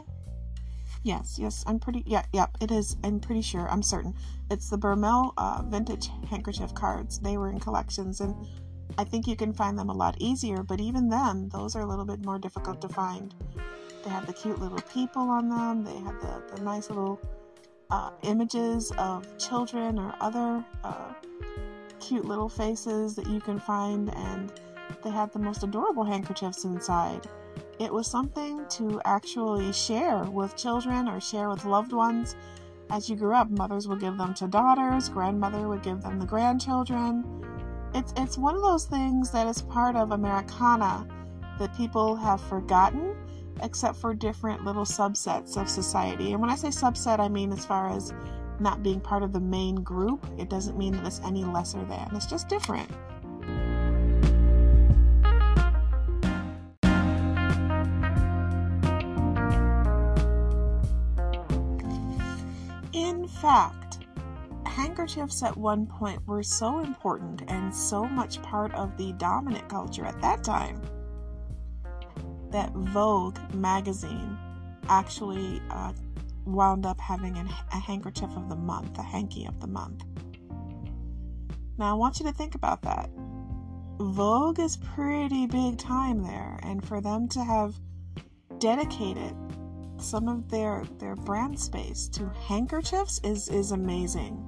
Yes, 1.04 1.38
yes, 1.38 1.66
I'm 1.68 1.80
pretty. 1.80 2.04
Yeah, 2.06 2.24
yeah, 2.32 2.48
it 2.62 2.72
is. 2.72 2.96
I'm 3.04 3.20
pretty 3.20 3.42
sure. 3.42 3.70
I'm 3.70 3.84
certain. 3.84 4.16
It's 4.50 4.70
the 4.70 4.78
Burmel 4.78 5.34
uh, 5.38 5.62
vintage 5.66 6.10
handkerchief 6.30 6.74
cards. 6.74 7.20
They 7.20 7.36
were 7.36 7.50
in 7.50 7.60
collections, 7.60 8.22
and 8.22 8.34
I 8.98 9.04
think 9.04 9.28
you 9.28 9.36
can 9.36 9.52
find 9.52 9.78
them 9.78 9.89
a 9.89 9.94
lot 9.94 10.16
easier. 10.20 10.63
But 10.63 10.80
even 10.80 11.10
then, 11.10 11.50
those 11.50 11.76
are 11.76 11.82
a 11.82 11.86
little 11.86 12.06
bit 12.06 12.24
more 12.24 12.39
difficult 12.39 12.80
to 12.82 12.88
find. 12.88 13.36
They 14.06 14.10
have 14.10 14.28
the 14.28 14.34
cute 14.34 14.60
little 14.60 14.80
people 14.94 15.30
on 15.30 15.50
them. 15.50 15.84
They 15.84 15.98
have 16.06 16.22
the, 16.22 16.56
the 16.56 16.62
nice 16.62 16.89
little 16.89 17.20
uh, 17.92 18.12
images 18.22 18.92
of 18.98 19.38
children 19.38 20.00
or 20.00 20.16
other 20.22 20.63
uh, 20.86 21.13
cute 22.00 22.24
little 22.24 22.50
faces 22.50 23.13
that 23.16 23.28
you 23.28 23.42
can 23.42 23.60
find, 23.60 24.13
and 24.16 24.54
they 25.04 25.10
had 25.10 25.34
the 25.34 25.39
most 25.39 25.63
adorable 25.63 26.06
handkerchiefs 26.06 26.63
inside. 26.63 27.28
It 27.80 27.92
was 27.92 28.08
something 28.08 28.66
to 28.72 29.02
actually 29.06 29.74
share 29.74 30.24
with 30.24 30.56
children 30.56 31.08
or 31.08 31.20
share 31.20 31.50
with 31.50 31.66
loved 31.66 31.92
ones. 31.92 32.36
As 32.90 33.10
you 33.10 33.16
grew 33.16 33.34
up, 33.34 33.50
mothers 33.50 33.88
would 33.88 34.00
give 34.00 34.18
them 34.18 34.34
to 34.36 34.48
daughters, 34.48 35.10
grandmother 35.10 35.68
would 35.68 35.82
give 35.82 36.02
them 36.02 36.20
the 36.20 36.26
grandchildren. 36.26 37.24
It's 37.94 38.14
it's 38.18 38.38
one 38.38 38.56
of 38.56 38.62
those 38.62 38.86
things 38.86 39.32
that 39.32 39.48
is 39.48 39.62
part 39.62 39.96
of 39.96 40.12
Americana 40.12 41.08
that 41.60 41.76
people 41.76 42.16
have 42.16 42.42
forgotten 42.42 43.16
except 43.62 43.98
for 43.98 44.14
different 44.14 44.66
little 44.66 44.86
subsets 44.86 45.58
of 45.58 45.70
society. 45.70 46.32
And 46.32 46.42
when 46.42 46.50
I 46.50 46.56
say 46.56 46.70
subset, 46.70 47.20
I 47.20 47.28
mean 47.28 47.52
as 47.52 47.66
far 47.66 47.90
as 47.90 48.14
not 48.60 48.84
being 48.84 49.00
part 49.00 49.24
of 49.24 49.34
the 49.34 49.40
main 49.40 49.76
group. 49.76 50.26
It 50.38 50.50
doesn't 50.50 50.78
mean 50.78 50.94
that 50.94 51.06
it's 51.06 51.22
any 51.22 51.44
lesser 51.44 51.84
than. 51.86 52.10
It's 52.14 52.26
just 52.26 52.48
different. 52.48 52.90
Fact, 63.44 64.00
handkerchiefs 64.66 65.44
at 65.44 65.58
one 65.58 65.86
point 65.86 66.26
were 66.26 66.42
so 66.42 66.80
important 66.80 67.44
and 67.50 67.76
so 67.76 68.06
much 68.06 68.42
part 68.42 68.74
of 68.74 68.96
the 68.96 69.12
dominant 69.18 69.68
culture 69.68 70.06
at 70.06 70.20
that 70.22 70.46
time 70.46 70.82
that 72.52 72.72
Vogue 72.72 73.38
magazine 73.54 74.38
actually 74.88 75.62
uh, 75.70 75.92
wound 76.46 76.86
up 76.86 76.98
having 77.02 77.36
a, 77.36 77.46
a 77.74 77.80
handkerchief 77.80 78.30
of 78.38 78.48
the 78.48 78.56
month, 78.56 78.98
a 78.98 79.04
hanky 79.04 79.46
of 79.46 79.60
the 79.60 79.68
month. 79.68 80.06
Now, 81.78 81.92
I 81.92 81.94
want 81.96 82.22
you 82.22 82.26
to 82.28 82.32
think 82.32 82.56
about 82.56 82.82
that. 82.84 83.10
Vogue 84.00 84.60
is 84.60 84.78
pretty 84.78 85.48
big 85.48 85.78
time 85.78 86.24
there, 86.24 86.62
and 86.64 86.86
for 86.86 87.02
them 87.02 87.28
to 87.30 87.44
have 87.44 87.76
dedicated 88.60 89.36
some 90.04 90.28
of 90.28 90.50
their 90.50 90.84
their 91.00 91.16
brand 91.16 91.60
space 91.60 92.08
to 92.10 92.30
handkerchiefs 92.48 93.20
is 93.24 93.48
is 93.50 93.72
amazing. 93.72 94.44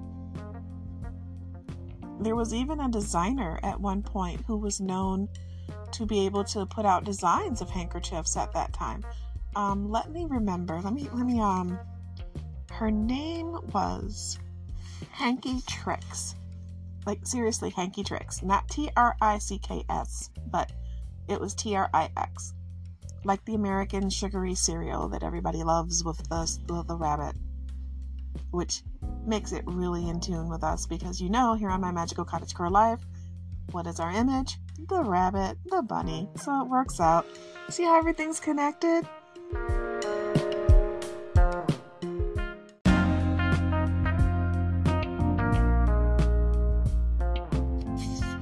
There 2.20 2.36
was 2.36 2.54
even 2.54 2.80
a 2.80 2.90
designer 2.90 3.60
at 3.64 3.80
one 3.80 4.02
point 4.02 4.42
who 4.48 4.58
was 4.58 4.80
known 4.80 5.30
to 5.92 6.06
be 6.06 6.26
able 6.26 6.44
to 6.46 6.66
put 6.66 6.86
out 6.86 7.04
designs 7.04 7.62
of 7.62 7.70
handkerchiefs 7.70 8.38
at 8.38 8.54
that 8.54 8.74
time. 8.74 9.04
Um, 9.56 9.90
let 9.90 10.12
me 10.12 10.26
remember. 10.26 10.82
Let 10.82 10.94
me 10.94 11.10
let 11.14 11.26
me 11.26 11.40
um. 11.40 11.80
Her 12.72 12.92
name 12.92 13.58
was 13.74 14.38
Hanky 15.12 15.62
Trix. 15.68 16.36
Like 17.06 17.26
seriously, 17.26 17.70
Hanky 17.70 18.04
Trix, 18.04 18.42
not 18.42 18.68
T 18.68 18.90
R 18.98 19.16
I 19.22 19.38
C 19.38 19.58
K 19.60 19.86
S, 19.90 20.30
but 20.48 20.72
it 21.30 21.40
was 21.40 21.54
T 21.54 21.76
R 21.76 21.90
I 21.94 22.10
X 22.18 22.55
like 23.26 23.44
the 23.46 23.56
American 23.56 24.10
sugary 24.10 24.54
cereal 24.54 25.10
that 25.10 25.24
everybody 25.24 25.64
loves 25.64 26.04
with 26.04 26.18
the, 26.30 26.60
with 26.70 26.88
the 26.88 26.96
rabbit, 26.96 27.36
which 28.52 28.84
makes 29.26 29.52
it 29.52 29.64
really 29.66 30.08
in 30.08 30.20
tune 30.20 30.48
with 30.48 30.64
us 30.64 30.86
because 30.86 31.20
you 31.20 31.30
know, 31.30 31.56
here 31.56 31.70
on 31.70 31.82
My 31.82 31.92
Magical 31.92 32.24
Cottagecore 32.24 32.72
Life, 32.72 33.04
what 33.72 33.88
is 33.88 34.00
our 34.00 34.12
image? 34.12 34.58
The 34.88 35.04
rabbit, 35.04 35.58
the 35.66 35.82
bunny. 35.82 36.30
So 36.36 36.62
it 36.62 36.70
works 36.70 37.00
out. 37.00 37.26
See 37.70 37.84
how 37.84 37.98
everything's 37.98 38.40
connected? 38.40 39.08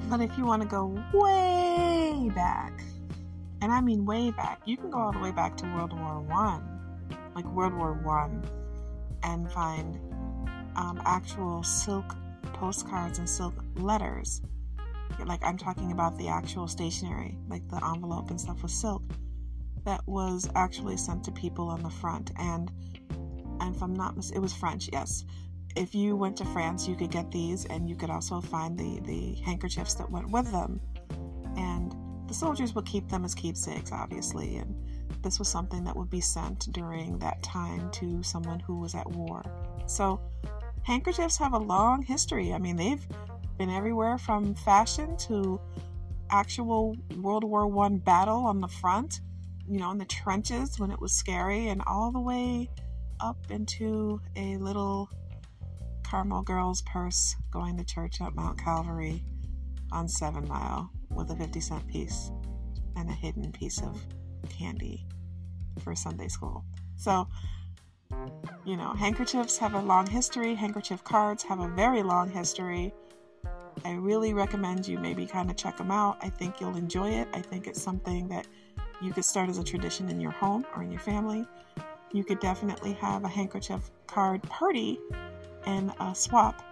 But 0.09 0.21
if 0.21 0.37
you 0.37 0.45
want 0.45 0.61
to 0.61 0.67
go 0.67 1.01
way 1.13 2.29
back, 2.35 2.82
and 3.63 3.71
I 3.71 3.79
mean 3.79 4.05
way 4.05 4.29
back. 4.29 4.59
You 4.65 4.75
can 4.75 4.89
go 4.89 4.99
all 4.99 5.13
the 5.13 5.19
way 5.19 5.31
back 5.31 5.55
to 5.57 5.65
World 5.67 5.97
War 5.97 6.19
One, 6.19 7.07
like 7.33 7.45
World 7.45 7.73
War 7.73 7.93
One, 7.93 8.43
and 9.23 9.49
find 9.49 9.95
um, 10.75 11.01
actual 11.05 11.63
silk 11.63 12.13
postcards 12.51 13.19
and 13.19 13.29
silk 13.29 13.53
letters. 13.75 14.41
Like 15.25 15.41
I'm 15.45 15.57
talking 15.57 15.93
about 15.93 16.17
the 16.17 16.27
actual 16.27 16.67
stationery, 16.67 17.37
like 17.47 17.65
the 17.69 17.81
envelope 17.85 18.31
and 18.31 18.41
stuff 18.41 18.61
was 18.63 18.73
silk 18.73 19.01
that 19.85 20.01
was 20.07 20.49
actually 20.55 20.97
sent 20.97 21.23
to 21.23 21.31
people 21.31 21.69
on 21.69 21.81
the 21.83 21.89
front. 21.89 22.31
And, 22.37 22.69
and 23.61 23.73
if 23.73 23.81
I'm 23.81 23.93
not, 23.93 24.17
mis- 24.17 24.31
it 24.31 24.39
was 24.39 24.53
French, 24.53 24.89
yes. 24.91 25.23
If 25.77 25.95
you 25.95 26.17
went 26.17 26.35
to 26.37 26.45
France, 26.45 26.85
you 26.85 26.97
could 26.97 27.11
get 27.11 27.31
these, 27.31 27.63
and 27.65 27.89
you 27.89 27.95
could 27.95 28.09
also 28.09 28.41
find 28.41 28.77
the 28.77 28.99
the 29.05 29.35
handkerchiefs 29.45 29.93
that 29.95 30.11
went 30.11 30.29
with 30.31 30.51
them. 30.51 30.81
And 31.55 31.92
the 32.33 32.39
soldiers 32.39 32.73
would 32.73 32.87
keep 32.87 33.07
them 33.09 33.23
as 33.23 33.35
keepsakes, 33.35 33.91
obviously, 33.91 34.55
and 34.55 34.75
this 35.21 35.37
was 35.37 35.47
something 35.47 35.83
that 35.83 35.95
would 35.95 36.09
be 36.09 36.19
sent 36.19 36.73
during 36.73 37.19
that 37.19 37.43
time 37.43 37.91
to 37.91 38.23
someone 38.23 38.59
who 38.59 38.79
was 38.79 38.95
at 38.95 39.07
war. 39.11 39.43
So, 39.85 40.19
handkerchiefs 40.81 41.37
have 41.37 41.53
a 41.53 41.59
long 41.59 42.01
history. 42.01 42.51
I 42.51 42.57
mean, 42.57 42.75
they've 42.75 43.05
been 43.59 43.69
everywhere 43.69 44.17
from 44.17 44.55
fashion 44.55 45.15
to 45.27 45.61
actual 46.31 46.97
World 47.17 47.43
War 47.43 47.67
One 47.67 47.99
battle 47.99 48.45
on 48.45 48.61
the 48.61 48.67
front, 48.67 49.21
you 49.69 49.77
know, 49.77 49.91
in 49.91 49.99
the 49.99 50.05
trenches 50.05 50.79
when 50.79 50.89
it 50.89 50.99
was 50.99 51.13
scary, 51.13 51.67
and 51.67 51.83
all 51.85 52.11
the 52.11 52.19
way 52.19 52.67
up 53.19 53.37
into 53.51 54.19
a 54.35 54.57
little 54.57 55.07
Carmel 56.03 56.41
girl's 56.41 56.81
purse 56.81 57.35
going 57.51 57.77
to 57.77 57.83
church 57.83 58.21
at 58.21 58.33
Mount 58.33 58.57
Calvary 58.57 59.23
on 59.91 60.07
Seven 60.07 60.47
Mile 60.47 60.89
with 61.15 61.29
a 61.31 61.35
50 61.35 61.59
cent 61.59 61.87
piece 61.87 62.31
and 62.95 63.09
a 63.09 63.13
hidden 63.13 63.51
piece 63.51 63.81
of 63.81 64.01
candy 64.49 65.05
for 65.83 65.95
Sunday 65.95 66.27
school. 66.27 66.63
So, 66.95 67.27
you 68.65 68.77
know, 68.77 68.93
handkerchiefs 68.93 69.57
have 69.57 69.73
a 69.73 69.81
long 69.81 70.07
history, 70.07 70.53
handkerchief 70.53 71.03
cards 71.03 71.43
have 71.43 71.59
a 71.59 71.67
very 71.67 72.03
long 72.03 72.29
history. 72.29 72.93
I 73.83 73.93
really 73.93 74.33
recommend 74.33 74.87
you 74.87 74.99
maybe 74.99 75.25
kind 75.25 75.49
of 75.49 75.57
check 75.57 75.77
them 75.77 75.91
out. 75.91 76.17
I 76.21 76.29
think 76.29 76.61
you'll 76.61 76.77
enjoy 76.77 77.09
it. 77.09 77.27
I 77.33 77.41
think 77.41 77.67
it's 77.67 77.81
something 77.81 78.27
that 78.29 78.47
you 79.01 79.11
could 79.11 79.25
start 79.25 79.49
as 79.49 79.57
a 79.57 79.63
tradition 79.63 80.09
in 80.09 80.21
your 80.21 80.31
home 80.31 80.65
or 80.75 80.83
in 80.83 80.91
your 80.91 81.01
family. 81.01 81.45
You 82.13 82.23
could 82.23 82.39
definitely 82.39 82.93
have 82.93 83.23
a 83.23 83.27
handkerchief 83.27 83.89
card 84.07 84.43
party 84.43 84.99
and 85.65 85.91
a 85.99 86.13
swap 86.13 86.63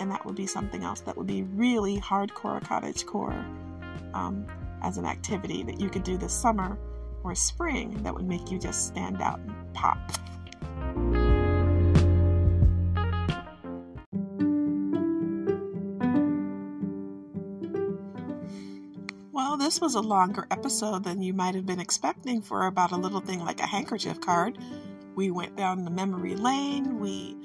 and 0.00 0.10
that 0.10 0.24
would 0.24 0.34
be 0.34 0.46
something 0.46 0.82
else 0.82 1.00
that 1.00 1.16
would 1.16 1.26
be 1.26 1.42
really 1.42 2.00
hardcore 2.00 2.62
cottage 2.62 3.04
core 3.06 3.44
um, 4.14 4.46
as 4.82 4.96
an 4.98 5.04
activity 5.04 5.62
that 5.62 5.80
you 5.80 5.88
could 5.88 6.02
do 6.02 6.16
this 6.16 6.32
summer 6.32 6.78
or 7.24 7.34
spring 7.34 8.02
that 8.02 8.14
would 8.14 8.26
make 8.26 8.50
you 8.50 8.58
just 8.58 8.86
stand 8.86 9.20
out 9.20 9.40
and 9.40 9.74
pop. 9.74 9.98
Well, 19.32 19.56
this 19.56 19.80
was 19.80 19.94
a 19.94 20.00
longer 20.00 20.46
episode 20.50 21.04
than 21.04 21.22
you 21.22 21.32
might 21.32 21.54
have 21.54 21.66
been 21.66 21.80
expecting 21.80 22.42
for 22.42 22.66
about 22.66 22.92
a 22.92 22.96
little 22.96 23.20
thing 23.20 23.40
like 23.40 23.60
a 23.60 23.66
handkerchief 23.66 24.20
card. 24.20 24.58
We 25.14 25.30
went 25.30 25.56
down 25.56 25.84
the 25.84 25.90
memory 25.90 26.36
lane. 26.36 26.98
We 27.00 27.36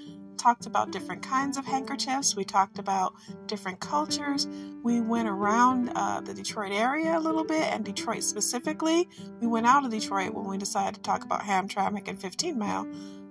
talked 0.43 0.65
about 0.65 0.91
different 0.91 1.23
kinds 1.23 1.57
of 1.57 1.65
handkerchiefs. 1.65 2.35
We 2.35 2.43
talked 2.43 2.77
about 2.77 3.13
different 3.45 3.79
cultures. 3.79 4.45
We 4.83 4.99
went 4.99 5.29
around 5.29 5.91
uh, 5.95 6.19
the 6.19 6.33
Detroit 6.33 6.73
area 6.73 7.17
a 7.17 7.21
little 7.21 7.45
bit 7.45 7.63
and 7.63 7.85
Detroit 7.85 8.23
specifically. 8.23 9.07
We 9.39 9.47
went 9.47 9.65
out 9.65 9.85
of 9.85 9.91
Detroit 9.91 10.33
when 10.33 10.45
we 10.45 10.57
decided 10.57 10.95
to 10.95 11.01
talk 11.01 11.23
about 11.23 11.43
Hamtramck 11.43 12.09
and 12.09 12.19
15 12.19 12.59
Mile. 12.59 12.85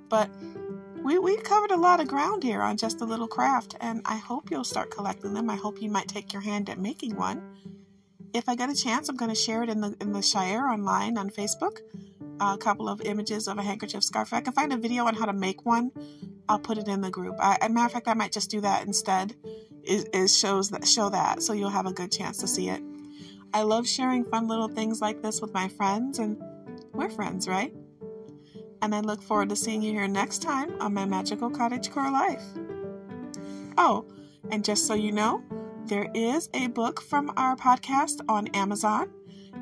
But 0.09 0.31
we, 1.05 1.19
we 1.19 1.37
covered 1.37 1.71
a 1.71 1.77
lot 1.77 2.01
of 2.01 2.09
ground 2.09 2.43
here 2.43 2.63
on 2.63 2.79
just 2.79 3.03
a 3.03 3.05
little 3.05 3.29
craft, 3.29 3.77
and 3.81 4.01
I 4.07 4.17
hope 4.17 4.51
you'll 4.51 4.65
start 4.65 4.91
collecting 4.91 5.35
them. 5.35 5.51
I 5.51 5.57
hope 5.57 5.83
you 5.83 5.91
might 5.91 6.09
take 6.09 6.33
your 6.33 6.43
hand 6.43 6.71
at 6.71 6.79
making 6.79 7.17
one. 7.17 7.43
If 8.33 8.49
I 8.49 8.55
get 8.55 8.71
a 8.71 8.75
chance, 8.75 9.11
I'm 9.11 9.17
going 9.17 9.31
to 9.31 9.35
share 9.35 9.63
it 9.63 9.69
in 9.69 9.83
the 9.83 9.95
in 10.01 10.13
the 10.13 10.23
Shire 10.23 10.67
online 10.67 11.19
on 11.19 11.29
Facebook. 11.29 11.79
a 12.41 12.57
couple 12.57 12.89
of 12.89 13.01
images 13.03 13.49
of 13.49 13.59
a 13.59 13.63
handkerchief 13.63 14.03
scarf. 14.03 14.29
If 14.29 14.35
I 14.35 14.41
can 14.41 14.53
find 14.53 14.73
a 14.73 14.77
video 14.77 15.07
on 15.07 15.15
how 15.15 15.27
to 15.27 15.33
make 15.33 15.67
one, 15.67 15.91
I'll 16.49 16.59
put 16.59 16.79
it 16.79 16.89
in 16.89 17.01
the 17.01 17.11
group. 17.11 17.37
I, 17.39 17.57
as 17.61 17.71
a 17.71 17.73
matter 17.73 17.87
of 17.87 17.93
fact, 17.93 18.09
I 18.09 18.15
might 18.15 18.33
just 18.33 18.51
do 18.51 18.61
that 18.61 18.87
instead. 18.87 19.35
Is, 19.85 20.05
is 20.13 20.37
shows 20.37 20.71
that 20.71 20.87
show 20.87 21.09
that 21.11 21.43
so 21.43 21.53
you'll 21.53 21.71
have 21.71 21.87
a 21.87 21.93
good 21.93 22.13
chance 22.13 22.39
to 22.39 22.47
see 22.47 22.69
it. 22.69 22.83
I 23.53 23.63
love 23.63 23.87
sharing 23.89 24.25
fun 24.25 24.47
little 24.47 24.69
things 24.69 25.01
like 25.01 25.23
this 25.23 25.41
with 25.41 25.53
my 25.53 25.69
friends, 25.69 26.19
and 26.19 26.41
we're 26.93 27.11
friends, 27.11 27.49
right? 27.49 27.75
And 28.81 28.95
I 28.95 29.01
look 29.01 29.23
forward 29.23 29.49
to 29.51 29.57
seeing 29.57 29.83
you 29.83 29.93
here 29.93 30.09
next 30.09 30.43
time 30.43 30.81
on 30.81 30.95
my 30.95 31.05
Magical 31.05 31.51
Cottage 31.51 31.91
Core 31.91 32.11
Life. 32.11 32.43
Oh, 33.77 34.07
and 34.51 34.65
just 34.65 34.87
so 34.87 34.95
you 34.95 35.13
know, 35.13 35.43
there 35.87 36.09
is 36.15 36.49
a 36.55 36.69
book 36.69 37.01
from 37.01 37.33
our 37.37 37.57
podcast 37.57 38.21
on 38.29 38.49
Amazon. 38.49 39.11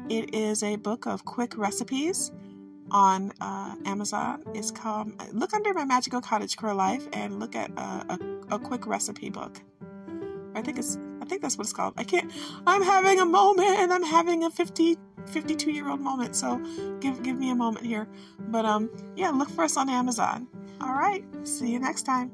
It 0.08 0.34
is 0.34 0.62
a 0.62 0.76
book 0.76 1.06
of 1.06 1.24
quick 1.24 1.56
recipes 1.56 2.30
on 2.90 3.32
uh, 3.40 3.74
Amazon. 3.84 4.42
It's 4.54 4.70
called 4.70 5.12
look 5.32 5.54
under 5.54 5.72
my 5.74 5.84
Magical 5.84 6.20
Cottage 6.20 6.56
Core 6.56 6.74
Life 6.74 7.08
and 7.12 7.38
look 7.38 7.54
at 7.54 7.70
uh, 7.76 8.04
a, 8.08 8.54
a 8.56 8.58
quick 8.58 8.86
recipe 8.86 9.30
book. 9.30 9.60
I 10.54 10.62
think 10.62 10.78
it's 10.78 10.98
I 11.20 11.24
think 11.26 11.42
that's 11.42 11.56
what 11.56 11.64
it's 11.64 11.72
called. 11.72 11.94
I 11.96 12.04
can't. 12.04 12.32
I'm 12.66 12.82
having 12.82 13.20
a 13.20 13.24
moment, 13.24 13.78
and 13.78 13.92
I'm 13.92 14.02
having 14.02 14.44
a 14.44 14.50
50 14.50 14.98
52 15.26 15.70
year 15.70 15.88
old 15.88 16.00
moment. 16.00 16.34
So 16.34 16.58
give 17.00 17.22
give 17.22 17.38
me 17.38 17.50
a 17.50 17.54
moment 17.54 17.86
here. 17.86 18.08
But 18.38 18.64
um 18.64 18.90
yeah, 19.16 19.30
look 19.30 19.50
for 19.50 19.64
us 19.64 19.76
on 19.76 19.88
Amazon. 19.88 20.48
All 20.80 20.92
right. 20.94 21.24
See 21.46 21.70
you 21.70 21.78
next 21.78 22.02
time. 22.02 22.32